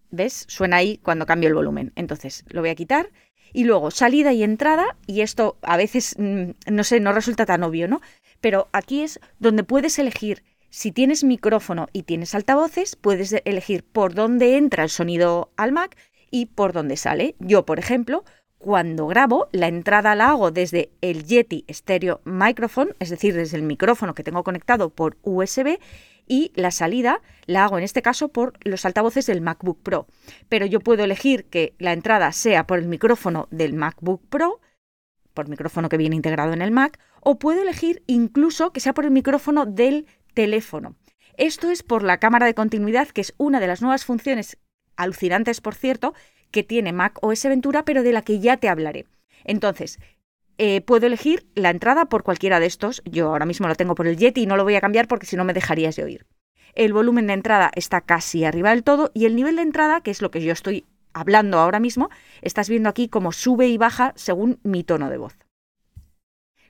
¿ves? 0.09 0.45
Suena 0.47 0.77
ahí 0.77 0.97
cuando 0.97 1.25
cambio 1.25 1.49
el 1.49 1.55
volumen. 1.55 1.91
Entonces, 1.95 2.43
lo 2.49 2.61
voy 2.61 2.69
a 2.69 2.75
quitar. 2.75 3.09
Y 3.53 3.65
luego, 3.65 3.91
salida 3.91 4.31
y 4.33 4.43
entrada, 4.43 4.97
y 5.07 5.21
esto 5.21 5.57
a 5.61 5.75
veces, 5.77 6.15
mm, 6.17 6.51
no 6.71 6.83
sé, 6.83 6.99
no 6.99 7.11
resulta 7.11 7.45
tan 7.45 7.63
obvio, 7.63 7.87
¿no? 7.87 8.01
Pero 8.39 8.69
aquí 8.71 9.01
es 9.03 9.19
donde 9.39 9.63
puedes 9.63 9.99
elegir, 9.99 10.43
si 10.69 10.93
tienes 10.93 11.25
micrófono 11.25 11.87
y 11.91 12.03
tienes 12.03 12.33
altavoces, 12.33 12.95
puedes 12.95 13.35
elegir 13.43 13.83
por 13.83 14.13
dónde 14.13 14.55
entra 14.55 14.83
el 14.83 14.89
sonido 14.89 15.51
al 15.57 15.73
Mac 15.73 15.97
y 16.31 16.45
por 16.45 16.71
dónde 16.71 16.95
sale. 16.95 17.35
Yo, 17.39 17.65
por 17.65 17.77
ejemplo, 17.77 18.23
cuando 18.61 19.07
grabo, 19.07 19.49
la 19.51 19.67
entrada 19.67 20.15
la 20.15 20.29
hago 20.29 20.51
desde 20.51 20.91
el 21.01 21.25
Yeti 21.25 21.65
Stereo 21.69 22.21
Microphone, 22.25 22.95
es 22.99 23.09
decir, 23.09 23.33
desde 23.33 23.57
el 23.57 23.63
micrófono 23.63 24.13
que 24.13 24.23
tengo 24.23 24.43
conectado 24.43 24.91
por 24.91 25.17
USB, 25.23 25.79
y 26.27 26.51
la 26.55 26.71
salida 26.71 27.21
la 27.45 27.65
hago 27.65 27.77
en 27.77 27.83
este 27.83 28.01
caso 28.01 28.29
por 28.29 28.53
los 28.63 28.85
altavoces 28.85 29.25
del 29.25 29.41
MacBook 29.41 29.81
Pro. 29.81 30.07
Pero 30.47 30.65
yo 30.65 30.79
puedo 30.79 31.03
elegir 31.03 31.45
que 31.45 31.73
la 31.79 31.91
entrada 31.91 32.31
sea 32.31 32.67
por 32.67 32.79
el 32.79 32.87
micrófono 32.87 33.47
del 33.51 33.73
MacBook 33.73 34.21
Pro, 34.29 34.61
por 35.33 35.49
micrófono 35.49 35.89
que 35.89 35.97
viene 35.97 36.15
integrado 36.15 36.53
en 36.53 36.61
el 36.61 36.71
Mac, 36.71 36.99
o 37.21 37.39
puedo 37.39 37.63
elegir 37.63 38.03
incluso 38.05 38.71
que 38.71 38.79
sea 38.79 38.93
por 38.93 39.05
el 39.05 39.11
micrófono 39.11 39.65
del 39.65 40.05
teléfono. 40.33 40.95
Esto 41.35 41.71
es 41.71 41.81
por 41.81 42.03
la 42.03 42.19
cámara 42.19 42.45
de 42.45 42.53
continuidad, 42.53 43.07
que 43.07 43.21
es 43.21 43.33
una 43.37 43.59
de 43.59 43.67
las 43.67 43.81
nuevas 43.81 44.05
funciones 44.05 44.57
alucinantes, 44.95 45.61
por 45.61 45.73
cierto, 45.73 46.13
que 46.51 46.63
tiene 46.63 46.93
Mac 46.93 47.17
OS 47.21 47.43
Ventura, 47.45 47.83
pero 47.85 48.03
de 48.03 48.11
la 48.11 48.21
que 48.21 48.39
ya 48.39 48.57
te 48.57 48.69
hablaré. 48.69 49.05
Entonces, 49.43 49.99
eh, 50.57 50.81
puedo 50.81 51.07
elegir 51.07 51.47
la 51.55 51.69
entrada 51.69 52.05
por 52.05 52.23
cualquiera 52.23 52.59
de 52.59 52.67
estos. 52.67 53.01
Yo 53.05 53.29
ahora 53.29 53.45
mismo 53.45 53.67
lo 53.67 53.75
tengo 53.75 53.95
por 53.95 54.07
el 54.07 54.17
Yeti 54.17 54.43
y 54.43 54.45
no 54.45 54.57
lo 54.57 54.63
voy 54.63 54.75
a 54.75 54.81
cambiar 54.81 55.07
porque 55.07 55.25
si 55.25 55.35
no 55.35 55.43
me 55.43 55.53
dejarías 55.53 55.95
de 55.95 56.03
oír. 56.03 56.25
El 56.75 56.93
volumen 56.93 57.27
de 57.27 57.33
entrada 57.33 57.71
está 57.75 58.01
casi 58.01 58.45
arriba 58.45 58.69
del 58.69 58.83
todo 58.83 59.11
y 59.13 59.25
el 59.25 59.35
nivel 59.35 59.55
de 59.55 59.63
entrada, 59.63 60.01
que 60.01 60.11
es 60.11 60.21
lo 60.21 60.31
que 60.31 60.41
yo 60.41 60.53
estoy 60.53 60.85
hablando 61.13 61.59
ahora 61.59 61.79
mismo, 61.79 62.09
estás 62.41 62.69
viendo 62.69 62.89
aquí 62.89 63.07
como 63.07 63.31
sube 63.31 63.67
y 63.67 63.77
baja 63.77 64.13
según 64.15 64.59
mi 64.63 64.83
tono 64.83 65.09
de 65.09 65.17
voz. 65.17 65.35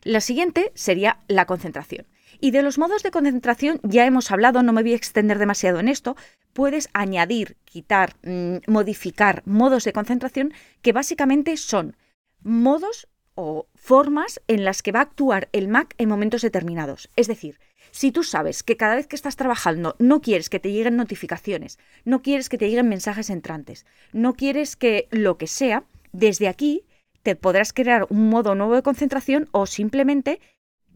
La 0.04 0.22
siguiente 0.22 0.72
sería 0.74 1.20
la 1.28 1.46
concentración. 1.46 2.08
Y 2.43 2.49
de 2.49 2.63
los 2.63 2.80
modos 2.80 3.04
de 3.04 3.12
concentración 3.12 3.80
ya 3.84 4.08
hemos 4.08 4.32
hablado, 4.32 4.63
no 4.63 4.73
me 4.73 4.82
voy 4.82 4.93
a 4.93 4.95
extender 4.95 5.38
demasiado 5.38 5.80
en 5.80 5.88
esto. 5.88 6.17
Puedes 6.54 6.89
añadir, 6.91 7.56
quitar, 7.65 8.15
mm, 8.23 8.58
modificar 8.65 9.43
modos 9.45 9.84
de 9.84 9.93
concentración 9.93 10.51
que 10.82 10.91
básicamente 10.91 11.56
son 11.56 11.95
modos 12.41 13.08
o 13.36 13.67
formas 13.75 14.41
en 14.47 14.65
las 14.65 14.82
que 14.82 14.91
va 14.91 14.99
a 14.99 15.04
actuar 15.04 15.49
el 15.54 15.67
Mac 15.67 15.93
en 15.99 16.10
momentos 16.10 16.41
determinados. 16.41 17.12
Es 17.15 17.27
decir, 17.27 17.60
si 17.91 18.12
tú 18.12 18.23
sabes 18.23 18.63
que 18.63 18.75
cada 18.75 18.95
vez 18.95 19.06
que 19.06 19.15
estás 19.15 19.36
trabajando 19.36 19.95
no 19.99 20.21
quieres 20.21 20.49
que 20.49 20.60
te 20.60 20.71
lleguen 20.71 20.97
notificaciones, 20.97 21.77
no 22.06 22.23
quieres 22.23 22.49
que 22.49 22.58
te 22.58 22.69
lleguen 22.69 22.89
mensajes 22.89 23.30
entrantes, 23.30 23.86
no 24.13 24.34
quieres 24.34 24.75
que 24.75 25.08
lo 25.12 25.38
que 25.38 25.47
sea, 25.47 25.84
desde 26.12 26.47
aquí 26.47 26.86
te 27.21 27.36
podrás 27.36 27.71
crear 27.71 28.08
un 28.10 28.30
modo 28.30 28.56
nuevo 28.56 28.73
de 28.73 28.82
concentración 28.82 29.47
o 29.51 29.67
simplemente 29.67 30.41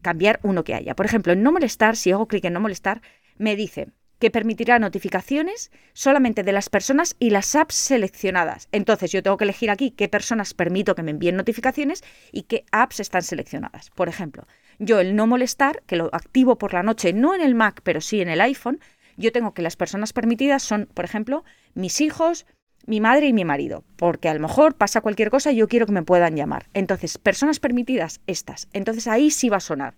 cambiar 0.06 0.38
uno 0.44 0.62
que 0.62 0.72
haya. 0.72 0.94
Por 0.94 1.04
ejemplo, 1.04 1.32
en 1.32 1.42
no 1.42 1.50
molestar, 1.50 1.96
si 1.96 2.12
hago 2.12 2.28
clic 2.28 2.44
en 2.44 2.52
no 2.52 2.60
molestar, 2.60 3.02
me 3.38 3.56
dice 3.56 3.88
que 4.20 4.30
permitirá 4.30 4.78
notificaciones 4.78 5.72
solamente 5.94 6.44
de 6.44 6.52
las 6.52 6.68
personas 6.68 7.16
y 7.18 7.30
las 7.30 7.56
apps 7.56 7.74
seleccionadas. 7.74 8.68
Entonces 8.70 9.10
yo 9.10 9.20
tengo 9.24 9.36
que 9.36 9.42
elegir 9.42 9.68
aquí 9.68 9.90
qué 9.90 10.08
personas 10.08 10.54
permito 10.54 10.94
que 10.94 11.02
me 11.02 11.10
envíen 11.10 11.34
notificaciones 11.34 12.04
y 12.30 12.42
qué 12.42 12.64
apps 12.70 13.00
están 13.00 13.22
seleccionadas. 13.22 13.90
Por 13.90 14.08
ejemplo, 14.08 14.46
yo 14.78 15.00
el 15.00 15.16
no 15.16 15.26
molestar, 15.26 15.82
que 15.88 15.96
lo 15.96 16.08
activo 16.12 16.56
por 16.56 16.72
la 16.72 16.84
noche, 16.84 17.12
no 17.12 17.34
en 17.34 17.40
el 17.40 17.56
Mac, 17.56 17.80
pero 17.82 18.00
sí 18.00 18.20
en 18.20 18.28
el 18.28 18.40
iPhone, 18.40 18.78
yo 19.16 19.32
tengo 19.32 19.54
que 19.54 19.62
las 19.62 19.74
personas 19.74 20.12
permitidas 20.12 20.62
son, 20.62 20.86
por 20.94 21.04
ejemplo, 21.04 21.42
mis 21.74 22.00
hijos, 22.00 22.46
mi 22.86 23.00
madre 23.00 23.26
y 23.26 23.32
mi 23.32 23.44
marido, 23.44 23.84
porque 23.96 24.28
a 24.28 24.34
lo 24.34 24.40
mejor 24.40 24.74
pasa 24.74 25.00
cualquier 25.00 25.30
cosa 25.30 25.52
y 25.52 25.56
yo 25.56 25.68
quiero 25.68 25.86
que 25.86 25.92
me 25.92 26.02
puedan 26.02 26.36
llamar. 26.36 26.66
Entonces, 26.72 27.18
personas 27.18 27.60
permitidas, 27.60 28.20
estas. 28.26 28.68
Entonces 28.72 29.06
ahí 29.08 29.30
sí 29.30 29.48
va 29.48 29.58
a 29.58 29.60
sonar. 29.60 29.94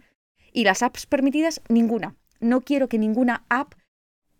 Y 0.52 0.64
las 0.64 0.82
apps 0.82 1.06
permitidas, 1.06 1.60
ninguna. 1.68 2.16
No 2.40 2.62
quiero 2.62 2.88
que 2.88 2.98
ninguna 2.98 3.44
app 3.48 3.74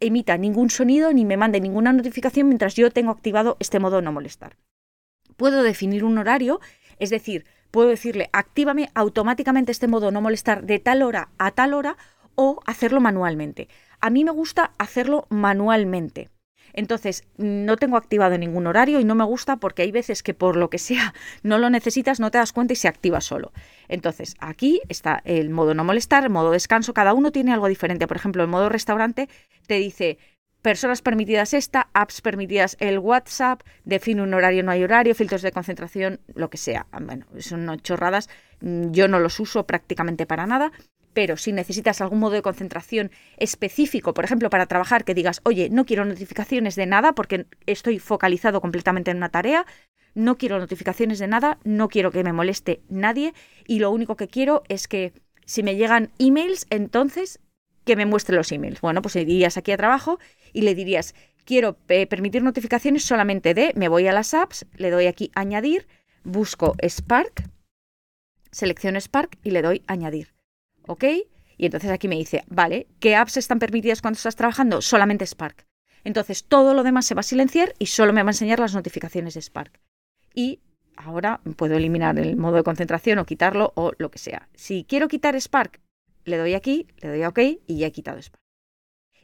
emita 0.00 0.36
ningún 0.36 0.70
sonido 0.70 1.12
ni 1.12 1.24
me 1.24 1.36
mande 1.36 1.60
ninguna 1.60 1.92
notificación 1.92 2.48
mientras 2.48 2.74
yo 2.74 2.90
tengo 2.90 3.10
activado 3.10 3.56
este 3.60 3.78
modo 3.80 4.00
no 4.00 4.12
molestar. 4.12 4.56
Puedo 5.36 5.62
definir 5.62 6.04
un 6.04 6.18
horario, 6.18 6.60
es 6.98 7.10
decir, 7.10 7.44
puedo 7.70 7.88
decirle 7.88 8.30
actívame 8.32 8.90
automáticamente 8.94 9.72
este 9.72 9.88
modo 9.88 10.10
no 10.10 10.20
molestar 10.20 10.64
de 10.64 10.78
tal 10.78 11.02
hora 11.02 11.30
a 11.38 11.50
tal 11.50 11.74
hora 11.74 11.96
o 12.34 12.60
hacerlo 12.66 13.00
manualmente. 13.00 13.68
A 14.00 14.10
mí 14.10 14.24
me 14.24 14.30
gusta 14.30 14.72
hacerlo 14.78 15.26
manualmente. 15.28 16.30
Entonces, 16.78 17.24
no 17.38 17.76
tengo 17.76 17.96
activado 17.96 18.38
ningún 18.38 18.68
horario 18.68 19.00
y 19.00 19.04
no 19.04 19.16
me 19.16 19.24
gusta 19.24 19.56
porque 19.56 19.82
hay 19.82 19.90
veces 19.90 20.22
que 20.22 20.32
por 20.32 20.54
lo 20.54 20.70
que 20.70 20.78
sea 20.78 21.12
no 21.42 21.58
lo 21.58 21.70
necesitas, 21.70 22.20
no 22.20 22.30
te 22.30 22.38
das 22.38 22.52
cuenta 22.52 22.72
y 22.72 22.76
se 22.76 22.86
activa 22.86 23.20
solo. 23.20 23.52
Entonces, 23.88 24.36
aquí 24.38 24.80
está 24.88 25.20
el 25.24 25.50
modo 25.50 25.74
no 25.74 25.82
molestar, 25.82 26.22
el 26.22 26.30
modo 26.30 26.52
descanso, 26.52 26.94
cada 26.94 27.14
uno 27.14 27.32
tiene 27.32 27.52
algo 27.52 27.66
diferente. 27.66 28.06
Por 28.06 28.16
ejemplo, 28.16 28.44
el 28.44 28.48
modo 28.48 28.68
restaurante 28.68 29.28
te 29.66 29.74
dice 29.74 30.18
personas 30.62 31.02
permitidas 31.02 31.52
esta, 31.52 31.88
apps 31.94 32.20
permitidas 32.20 32.76
el 32.78 33.00
WhatsApp, 33.00 33.62
define 33.82 34.22
un 34.22 34.32
horario, 34.32 34.62
no 34.62 34.70
hay 34.70 34.84
horario, 34.84 35.16
filtros 35.16 35.42
de 35.42 35.50
concentración, 35.50 36.20
lo 36.32 36.48
que 36.48 36.58
sea. 36.58 36.86
Bueno, 36.92 37.26
son 37.40 37.76
chorradas, 37.80 38.28
yo 38.60 39.08
no 39.08 39.18
los 39.18 39.40
uso 39.40 39.66
prácticamente 39.66 40.26
para 40.26 40.46
nada, 40.46 40.70
pero 41.18 41.36
si 41.36 41.50
necesitas 41.50 42.00
algún 42.00 42.20
modo 42.20 42.34
de 42.34 42.42
concentración 42.42 43.10
específico, 43.38 44.14
por 44.14 44.24
ejemplo, 44.24 44.50
para 44.50 44.66
trabajar, 44.66 45.04
que 45.04 45.14
digas, 45.14 45.40
oye, 45.42 45.68
no 45.68 45.84
quiero 45.84 46.04
notificaciones 46.04 46.76
de 46.76 46.86
nada 46.86 47.12
porque 47.12 47.46
estoy 47.66 47.98
focalizado 47.98 48.60
completamente 48.60 49.10
en 49.10 49.16
una 49.16 49.28
tarea, 49.28 49.66
no 50.14 50.38
quiero 50.38 50.60
notificaciones 50.60 51.18
de 51.18 51.26
nada, 51.26 51.58
no 51.64 51.88
quiero 51.88 52.12
que 52.12 52.22
me 52.22 52.32
moleste 52.32 52.82
nadie 52.88 53.34
y 53.66 53.80
lo 53.80 53.90
único 53.90 54.14
que 54.14 54.28
quiero 54.28 54.62
es 54.68 54.86
que 54.86 55.12
si 55.44 55.64
me 55.64 55.74
llegan 55.74 56.12
emails, 56.20 56.68
entonces 56.70 57.40
que 57.84 57.96
me 57.96 58.06
muestre 58.06 58.36
los 58.36 58.52
emails. 58.52 58.80
Bueno, 58.80 59.02
pues 59.02 59.16
irías 59.16 59.56
aquí 59.56 59.72
a 59.72 59.76
trabajo 59.76 60.20
y 60.52 60.62
le 60.62 60.76
dirías, 60.76 61.16
quiero 61.44 61.78
eh, 61.88 62.06
permitir 62.06 62.44
notificaciones 62.44 63.02
solamente 63.02 63.54
de, 63.54 63.72
me 63.74 63.88
voy 63.88 64.06
a 64.06 64.12
las 64.12 64.34
apps, 64.34 64.66
le 64.76 64.92
doy 64.92 65.08
aquí 65.08 65.32
añadir, 65.34 65.88
busco 66.22 66.76
Spark, 66.80 67.42
selecciono 68.52 69.00
Spark 69.00 69.36
y 69.42 69.50
le 69.50 69.62
doy 69.62 69.82
añadir. 69.88 70.37
¿Ok? 70.88 71.04
Y 71.56 71.66
entonces 71.66 71.90
aquí 71.90 72.08
me 72.08 72.16
dice, 72.16 72.44
vale, 72.48 72.88
¿qué 72.98 73.14
apps 73.14 73.36
están 73.36 73.58
permitidas 73.58 74.02
cuando 74.02 74.16
estás 74.16 74.36
trabajando? 74.36 74.80
Solamente 74.80 75.26
Spark. 75.26 75.66
Entonces 76.04 76.44
todo 76.44 76.74
lo 76.74 76.82
demás 76.82 77.06
se 77.06 77.14
va 77.14 77.20
a 77.20 77.24
silenciar 77.24 77.74
y 77.78 77.86
solo 77.86 78.12
me 78.12 78.22
va 78.22 78.30
a 78.30 78.32
enseñar 78.32 78.60
las 78.60 78.74
notificaciones 78.74 79.34
de 79.34 79.42
Spark. 79.42 79.80
Y 80.34 80.60
ahora 80.96 81.40
puedo 81.56 81.76
eliminar 81.76 82.18
el 82.18 82.36
modo 82.36 82.56
de 82.56 82.62
concentración 82.62 83.18
o 83.18 83.24
quitarlo 83.24 83.72
o 83.74 83.92
lo 83.98 84.10
que 84.10 84.18
sea. 84.18 84.48
Si 84.54 84.84
quiero 84.84 85.08
quitar 85.08 85.38
Spark, 85.40 85.80
le 86.24 86.36
doy 86.36 86.54
aquí, 86.54 86.86
le 86.98 87.08
doy 87.08 87.22
a 87.22 87.28
OK 87.28 87.38
y 87.66 87.78
ya 87.78 87.88
he 87.88 87.92
quitado 87.92 88.20
Spark. 88.22 88.42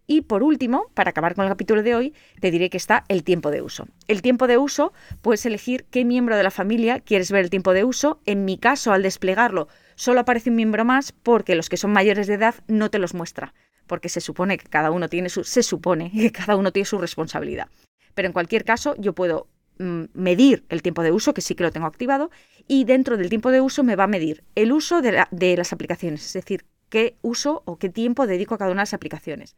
Y 0.06 0.22
por 0.22 0.42
último, 0.42 0.90
para 0.92 1.10
acabar 1.10 1.34
con 1.34 1.44
el 1.44 1.50
capítulo 1.50 1.82
de 1.82 1.94
hoy, 1.94 2.14
te 2.40 2.50
diré 2.50 2.68
que 2.68 2.76
está 2.76 3.04
el 3.08 3.24
tiempo 3.24 3.50
de 3.50 3.62
uso. 3.62 3.86
El 4.06 4.20
tiempo 4.20 4.46
de 4.46 4.58
uso, 4.58 4.92
puedes 5.22 5.46
elegir 5.46 5.86
qué 5.90 6.04
miembro 6.04 6.36
de 6.36 6.42
la 6.42 6.50
familia 6.50 7.00
quieres 7.00 7.30
ver 7.30 7.44
el 7.44 7.50
tiempo 7.50 7.72
de 7.72 7.84
uso. 7.84 8.20
En 8.26 8.44
mi 8.44 8.58
caso, 8.58 8.92
al 8.92 9.02
desplegarlo, 9.02 9.68
solo 9.94 10.20
aparece 10.20 10.50
un 10.50 10.56
miembro 10.56 10.84
más 10.84 11.12
porque 11.12 11.54
los 11.54 11.68
que 11.68 11.76
son 11.76 11.92
mayores 11.92 12.26
de 12.26 12.34
edad 12.34 12.54
no 12.68 12.90
te 12.90 12.98
los 12.98 13.14
muestra, 13.14 13.54
porque 13.86 14.08
se 14.08 14.20
supone 14.20 14.58
que 14.58 14.68
cada 14.68 14.90
uno 14.90 15.08
tiene 15.08 15.28
su, 15.28 15.44
se 15.44 15.62
supone 15.62 16.10
que 16.10 16.32
cada 16.32 16.56
uno 16.56 16.72
tiene 16.72 16.86
su 16.86 16.98
responsabilidad. 16.98 17.68
Pero 18.14 18.26
en 18.26 18.32
cualquier 18.32 18.64
caso, 18.64 18.94
yo 18.98 19.12
puedo 19.14 19.48
mm, 19.78 20.04
medir 20.14 20.64
el 20.68 20.82
tiempo 20.82 21.02
de 21.02 21.12
uso, 21.12 21.34
que 21.34 21.40
sí 21.40 21.54
que 21.54 21.64
lo 21.64 21.72
tengo 21.72 21.86
activado, 21.86 22.30
y 22.66 22.84
dentro 22.84 23.16
del 23.16 23.28
tiempo 23.28 23.50
de 23.50 23.60
uso 23.60 23.82
me 23.82 23.96
va 23.96 24.04
a 24.04 24.08
medir 24.08 24.44
el 24.54 24.72
uso 24.72 25.02
de, 25.02 25.56
las 25.56 25.72
aplicaciones, 25.72 26.24
es 26.24 26.32
decir, 26.32 26.64
qué 26.88 27.16
uso 27.22 27.62
o 27.66 27.78
qué 27.78 27.88
tiempo 27.88 28.26
dedico 28.26 28.54
a 28.54 28.58
cada 28.58 28.70
una 28.70 28.82
de 28.82 28.86
las 28.86 28.94
aplicaciones. 28.94 29.56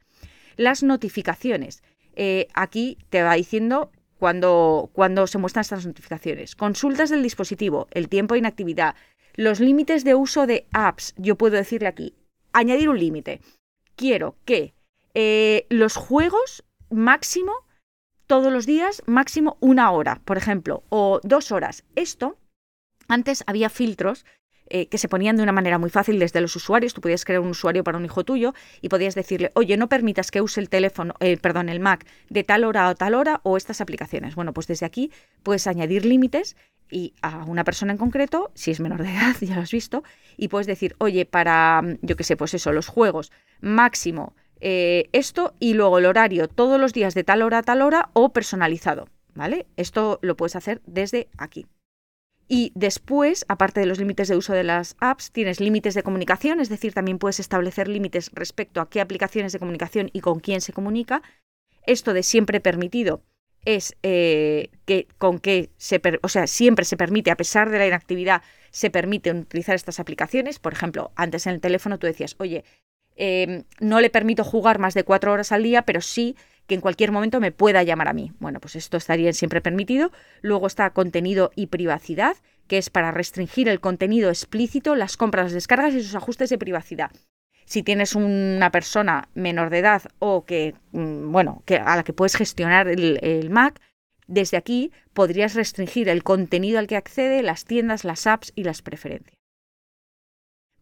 Las 0.57 0.83
notificaciones. 0.83 1.83
Eh, 2.18 2.49
aquí 2.55 2.96
te 3.11 3.22
va 3.22 3.35
diciendo 3.35 3.90
cuando, 4.18 4.88
cuando 4.94 5.27
se 5.27 5.37
muestran 5.37 5.61
estas 5.61 5.87
notificaciones. 5.87 6.57
Consultas 6.57 7.11
del 7.11 7.22
dispositivo, 7.22 7.88
el 7.90 8.09
tiempo 8.09 8.35
de 8.35 8.38
inactividad, 8.38 8.94
los 9.37 9.61
límites 9.61 10.05
de 10.05 10.14
uso 10.14 10.46
de 10.46 10.66
apps. 10.72 11.14
Yo 11.16 11.37
puedo 11.37 11.57
decirle 11.57 11.88
aquí, 11.88 12.14
añadir 12.53 12.88
un 12.88 12.99
límite. 12.99 13.40
Quiero 13.94 14.37
que 14.44 14.75
eh, 15.14 15.66
los 15.70 15.96
juegos 15.96 16.64
máximo, 16.90 17.53
todos 18.27 18.53
los 18.53 18.66
días, 18.66 19.03
máximo 19.07 19.57
una 19.61 19.90
hora, 19.90 20.20
por 20.25 20.37
ejemplo, 20.37 20.83
o 20.88 21.20
dos 21.22 21.53
horas. 21.53 21.85
Esto, 21.94 22.37
antes 23.09 23.44
había 23.46 23.70
filtros 23.70 24.25
eh, 24.68 24.88
que 24.88 24.99
se 24.99 25.09
ponían 25.09 25.37
de 25.37 25.44
una 25.44 25.53
manera 25.53 25.79
muy 25.79 25.90
fácil 25.90 26.18
desde 26.18 26.40
los 26.40 26.57
usuarios. 26.57 26.92
Tú 26.92 27.01
podías 27.01 27.25
crear 27.25 27.40
un 27.40 27.51
usuario 27.51 27.85
para 27.85 27.99
un 27.99 28.05
hijo 28.05 28.25
tuyo 28.25 28.53
y 28.81 28.88
podías 28.88 29.14
decirle, 29.14 29.53
oye, 29.55 29.77
no 29.77 29.88
permitas 29.88 30.31
que 30.31 30.40
use 30.40 30.61
el 30.61 30.68
teléfono, 30.68 31.14
eh, 31.20 31.37
perdón, 31.37 31.68
el 31.68 31.79
Mac 31.79 32.05
de 32.31 32.42
tal 32.42 32.64
hora 32.64 32.88
a 32.88 32.94
tal 32.94 33.14
hora 33.14 33.40
o 33.44 33.57
estas 33.57 33.81
aplicaciones. 33.81 34.35
Bueno, 34.35 34.53
pues 34.53 34.66
desde 34.66 34.87
aquí 34.87 35.12
puedes 35.42 35.66
añadir 35.66 36.05
límites 36.05 36.57
y 36.90 37.14
a 37.22 37.44
una 37.44 37.64
persona 37.64 37.92
en 37.92 37.99
concreto, 37.99 38.51
si 38.55 38.70
es 38.70 38.81
menor 38.81 39.03
de 39.03 39.11
edad, 39.11 39.37
ya 39.40 39.57
lo 39.57 39.62
has 39.62 39.72
visto, 39.72 40.05
y 40.37 40.49
puedes 40.49 40.66
decir, 40.66 40.94
oye, 40.99 41.25
para, 41.27 41.83
yo 42.03 42.16
qué 42.16 42.25
sé, 42.25 42.37
pues 42.37 42.55
eso, 42.55 42.72
los 42.72 42.88
juegos, 42.88 43.33
máximo 43.61 44.35
eh, 44.61 45.09
esto 45.12 45.55
y 45.61 45.75
luego 45.75 45.99
el 45.99 46.07
horario 46.07 46.49
todos 46.49 46.81
los 46.81 46.92
días 46.92 47.14
de 47.14 47.25
tal 47.25 47.42
hora 47.42 47.59
a 47.59 47.62
tal 47.62 47.83
hora 47.83 48.11
o 48.14 48.33
personalizado, 48.33 49.09
¿vale? 49.35 49.66
Esto 49.77 50.18
lo 50.22 50.37
puedes 50.37 50.57
hacer 50.57 50.81
desde 50.87 51.29
aquí. 51.37 51.66
Y 52.49 52.72
después, 52.75 53.44
aparte 53.49 53.81
de 53.81 53.87
los 53.87 53.99
límites 53.99 54.29
de 54.29 54.37
uso 54.37 54.53
de 54.53 54.62
las 54.62 54.96
apps, 55.01 55.33
tienes 55.33 55.61
límites 55.61 55.94
de 55.94 56.05
comunicación, 56.05 56.61
es 56.61 56.68
decir, 56.68 56.94
también 56.94 57.18
puedes 57.18 57.40
establecer 57.40 57.88
límites 57.88 58.31
respecto 58.33 58.81
a 58.81 58.88
qué 58.88 59.01
aplicaciones 59.01 59.53
de 59.53 59.59
comunicación 59.59 60.11
y 60.12 60.20
con 60.20 60.38
quién 60.38 60.61
se 60.61 60.72
comunica. 60.72 61.22
Esto 61.87 62.12
de 62.12 62.22
siempre 62.22 62.61
permitido 62.61 63.22
es 63.66 63.96
eh, 64.02 64.70
que 64.87 65.09
con 65.18 65.38
qué 65.38 65.70
se, 65.76 66.00
o 66.22 66.29
sea, 66.29 66.46
siempre 66.46 66.87
se 66.87 66.96
permite, 66.96 67.31
a 67.31 67.37
pesar 67.37 67.68
de 67.68 67.79
la 67.79 67.87
inactividad, 67.87 68.42
se 68.70 68.90
permite 68.90 69.33
utilizar 69.33 69.74
estas 69.74 70.00
aplicaciones. 70.00 70.59
Por 70.59 70.72
ejemplo, 70.72 71.11
antes 71.16 71.46
en 71.46 71.55
el 71.55 71.61
teléfono 71.61 71.98
tú 71.98 72.07
decías, 72.07 72.37
oye, 72.38 72.64
em, 73.16 73.64
no 73.81 74.00
le 74.00 74.09
permito 74.09 74.44
jugar 74.44 74.79
más 74.79 74.94
de 74.94 75.05
cuatro 75.05 75.33
horas 75.33 75.52
al 75.52 75.64
día, 75.64 75.83
pero 75.83 76.00
sí 76.00 76.37
que 76.66 76.74
en 76.74 76.81
cualquier 76.81 77.12
momento 77.12 77.40
me 77.40 77.52
pueda 77.52 77.83
llamar 77.83 78.09
a 78.09 78.12
mí. 78.12 78.33
Bueno, 78.38 78.61
pues 78.61 78.76
esto 78.76 78.96
estaría 78.96 79.33
siempre 79.33 79.61
permitido. 79.61 80.12
Luego 80.42 80.66
está 80.66 80.90
contenido 80.90 81.50
y 81.57 81.66
privacidad, 81.66 82.37
que 82.68 82.79
es 82.79 82.88
para 82.88 83.11
restringir 83.11 83.68
el 83.68 83.81
contenido 83.81 84.31
explícito, 84.31 84.94
las 84.94 85.16
compras, 85.16 85.46
las 85.46 85.52
descargas 85.52 85.94
y 85.94 86.02
sus 86.02 86.14
ajustes 86.14 86.50
de 86.50 86.59
privacidad. 86.59 87.11
Si 87.66 87.83
tienes 87.83 88.14
una 88.14 88.70
persona 88.70 89.29
menor 89.35 89.70
de 89.70 89.79
edad 89.79 90.02
o 90.18 90.44
que, 90.44 90.74
mm, 90.92 91.31
bueno, 91.31 91.62
que 91.66 91.76
a 91.76 91.96
la 91.96 92.05
que 92.05 92.12
puedes 92.12 92.37
gestionar 92.37 92.88
el, 92.88 93.18
el 93.22 93.50
Mac, 93.50 93.81
desde 94.26 94.57
aquí 94.57 94.92
podrías 95.12 95.55
restringir 95.55 96.09
el 96.09 96.22
contenido 96.22 96.79
al 96.79 96.87
que 96.87 96.96
accede, 96.96 97.42
las 97.42 97.64
tiendas, 97.64 98.05
las 98.05 98.26
apps 98.26 98.52
y 98.55 98.64
las 98.64 98.83
preferencias. 98.83 99.37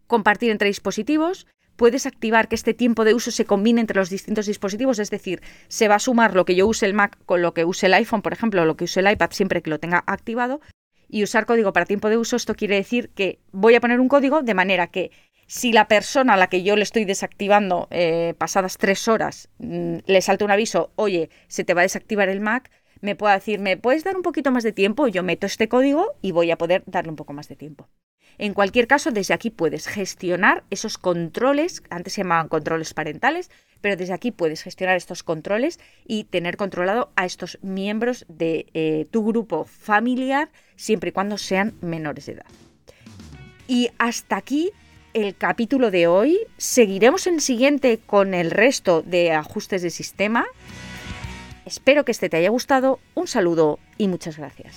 Compartir 0.07 0.51
entre 0.51 0.69
dispositivos, 0.69 1.47
puedes 1.77 2.07
activar 2.07 2.49
que 2.49 2.55
este 2.55 2.75
tiempo 2.75 3.05
de 3.05 3.15
uso 3.15 3.31
se 3.31 3.45
combine 3.45 3.81
entre 3.81 3.99
los 3.99 4.11
distintos 4.11 4.47
dispositivos, 4.47 4.99
es 4.99 5.11
decir, 5.11 5.43
se 5.69 5.89
va 5.89 5.97
a 5.97 6.01
sumar 6.01 6.35
lo 6.35 6.45
que 6.45 6.55
yo 6.55 6.67
use 6.67 6.87
el 6.87 6.95
Mac 6.95 7.19
con 7.27 7.43
lo 7.43 7.55
que 7.55 7.65
use 7.65 7.87
el 7.87 7.95
iPhone, 7.95 8.23
por 8.23 8.33
ejemplo, 8.33 8.63
o 8.63 8.65
lo 8.65 8.77
que 8.77 8.85
use 8.85 9.01
el 9.01 9.11
iPad 9.11 9.31
siempre 9.33 9.63
que 9.63 9.71
lo 9.71 9.81
tenga 9.81 10.05
activado. 10.07 10.61
Y 11.09 11.23
usar 11.23 11.47
código 11.47 11.73
para 11.73 11.87
tiempo 11.87 12.09
de 12.09 12.17
uso, 12.17 12.37
esto 12.37 12.55
quiere 12.55 12.77
decir 12.77 13.11
que 13.11 13.39
voy 13.53 13.75
a 13.75 13.81
poner 13.81 14.01
un 14.01 14.09
código 14.09 14.43
de 14.43 14.55
manera 14.55 14.87
que 14.89 15.11
si 15.55 15.71
la 15.71 15.87
persona 15.87 16.35
a 16.35 16.37
la 16.37 16.49
que 16.49 16.65
yo 16.65 16.75
le 16.75 16.83
estoy 16.83 17.05
desactivando 17.05 17.87
eh, 17.93 18.35
pasadas 18.39 18.77
tres 18.77 19.07
horas 19.07 19.49
mm, 19.59 19.99
le 20.05 20.21
salta 20.21 20.45
un 20.45 20.51
aviso, 20.51 20.91
oye, 20.97 21.31
se 21.47 21.63
te 21.63 21.75
va 21.75 21.83
a 21.83 21.85
desactivar 21.85 22.29
el 22.29 22.41
Mac, 22.41 22.73
me 23.01 23.15
pueda 23.15 23.35
decir, 23.35 23.61
¿me 23.61 23.77
puedes 23.77 24.03
dar 24.03 24.17
un 24.17 24.23
poquito 24.23 24.51
más 24.51 24.65
de 24.65 24.73
tiempo? 24.73 25.07
Yo 25.07 25.23
meto 25.23 25.47
este 25.47 25.69
código 25.69 26.15
y 26.21 26.33
voy 26.33 26.51
a 26.51 26.59
poder 26.59 26.83
darle 26.87 27.11
un 27.11 27.15
poco 27.15 27.35
más 27.35 27.47
de 27.47 27.55
tiempo. 27.55 27.89
En 28.37 28.53
cualquier 28.53 28.89
caso, 28.89 29.13
desde 29.13 29.33
aquí 29.33 29.51
puedes 29.51 29.87
gestionar 29.87 30.65
esos 30.71 30.99
controles, 30.99 31.85
antes 31.89 32.15
se 32.15 32.23
llamaban 32.23 32.49
controles 32.49 32.93
parentales, 32.93 33.49
pero 33.81 33.95
desde 33.95 34.13
aquí 34.13 34.33
puedes 34.33 34.61
gestionar 34.61 34.97
estos 34.97 35.23
controles 35.23 35.79
y 36.05 36.25
tener 36.25 36.57
controlado 36.57 37.13
a 37.15 37.27
estos 37.27 37.61
miembros 37.63 38.27
de 38.29 38.67
eh, 38.75 39.07
tu 39.13 39.25
grupo 39.25 39.67
familiar, 39.67 40.51
siempre 40.75 41.11
y 41.11 41.13
cuando 41.13 41.39
sean 41.39 41.75
menores 41.81 42.27
de 42.27 42.33
edad. 42.33 42.47
Y 43.69 43.91
hasta 43.99 44.37
aquí 44.37 44.73
el 45.15 45.35
capítulo 45.37 45.91
de 45.91 46.07
hoy. 46.07 46.39
Seguiremos 46.59 47.27
en 47.27 47.35
el 47.35 47.41
siguiente 47.41 47.99
con 48.05 48.35
el 48.35 48.51
resto 48.51 49.03
de 49.03 49.33
ajustes 49.33 49.81
de 49.83 49.91
sistema. 49.91 50.45
Espero 51.65 52.05
que 52.05 52.13
este 52.13 52.29
te 52.29 52.37
haya 52.37 52.51
gustado. 52.51 52.99
Un 53.15 53.27
saludo 53.27 53.79
y 53.97 54.09
muchas 54.09 54.37
gracias. 54.37 54.77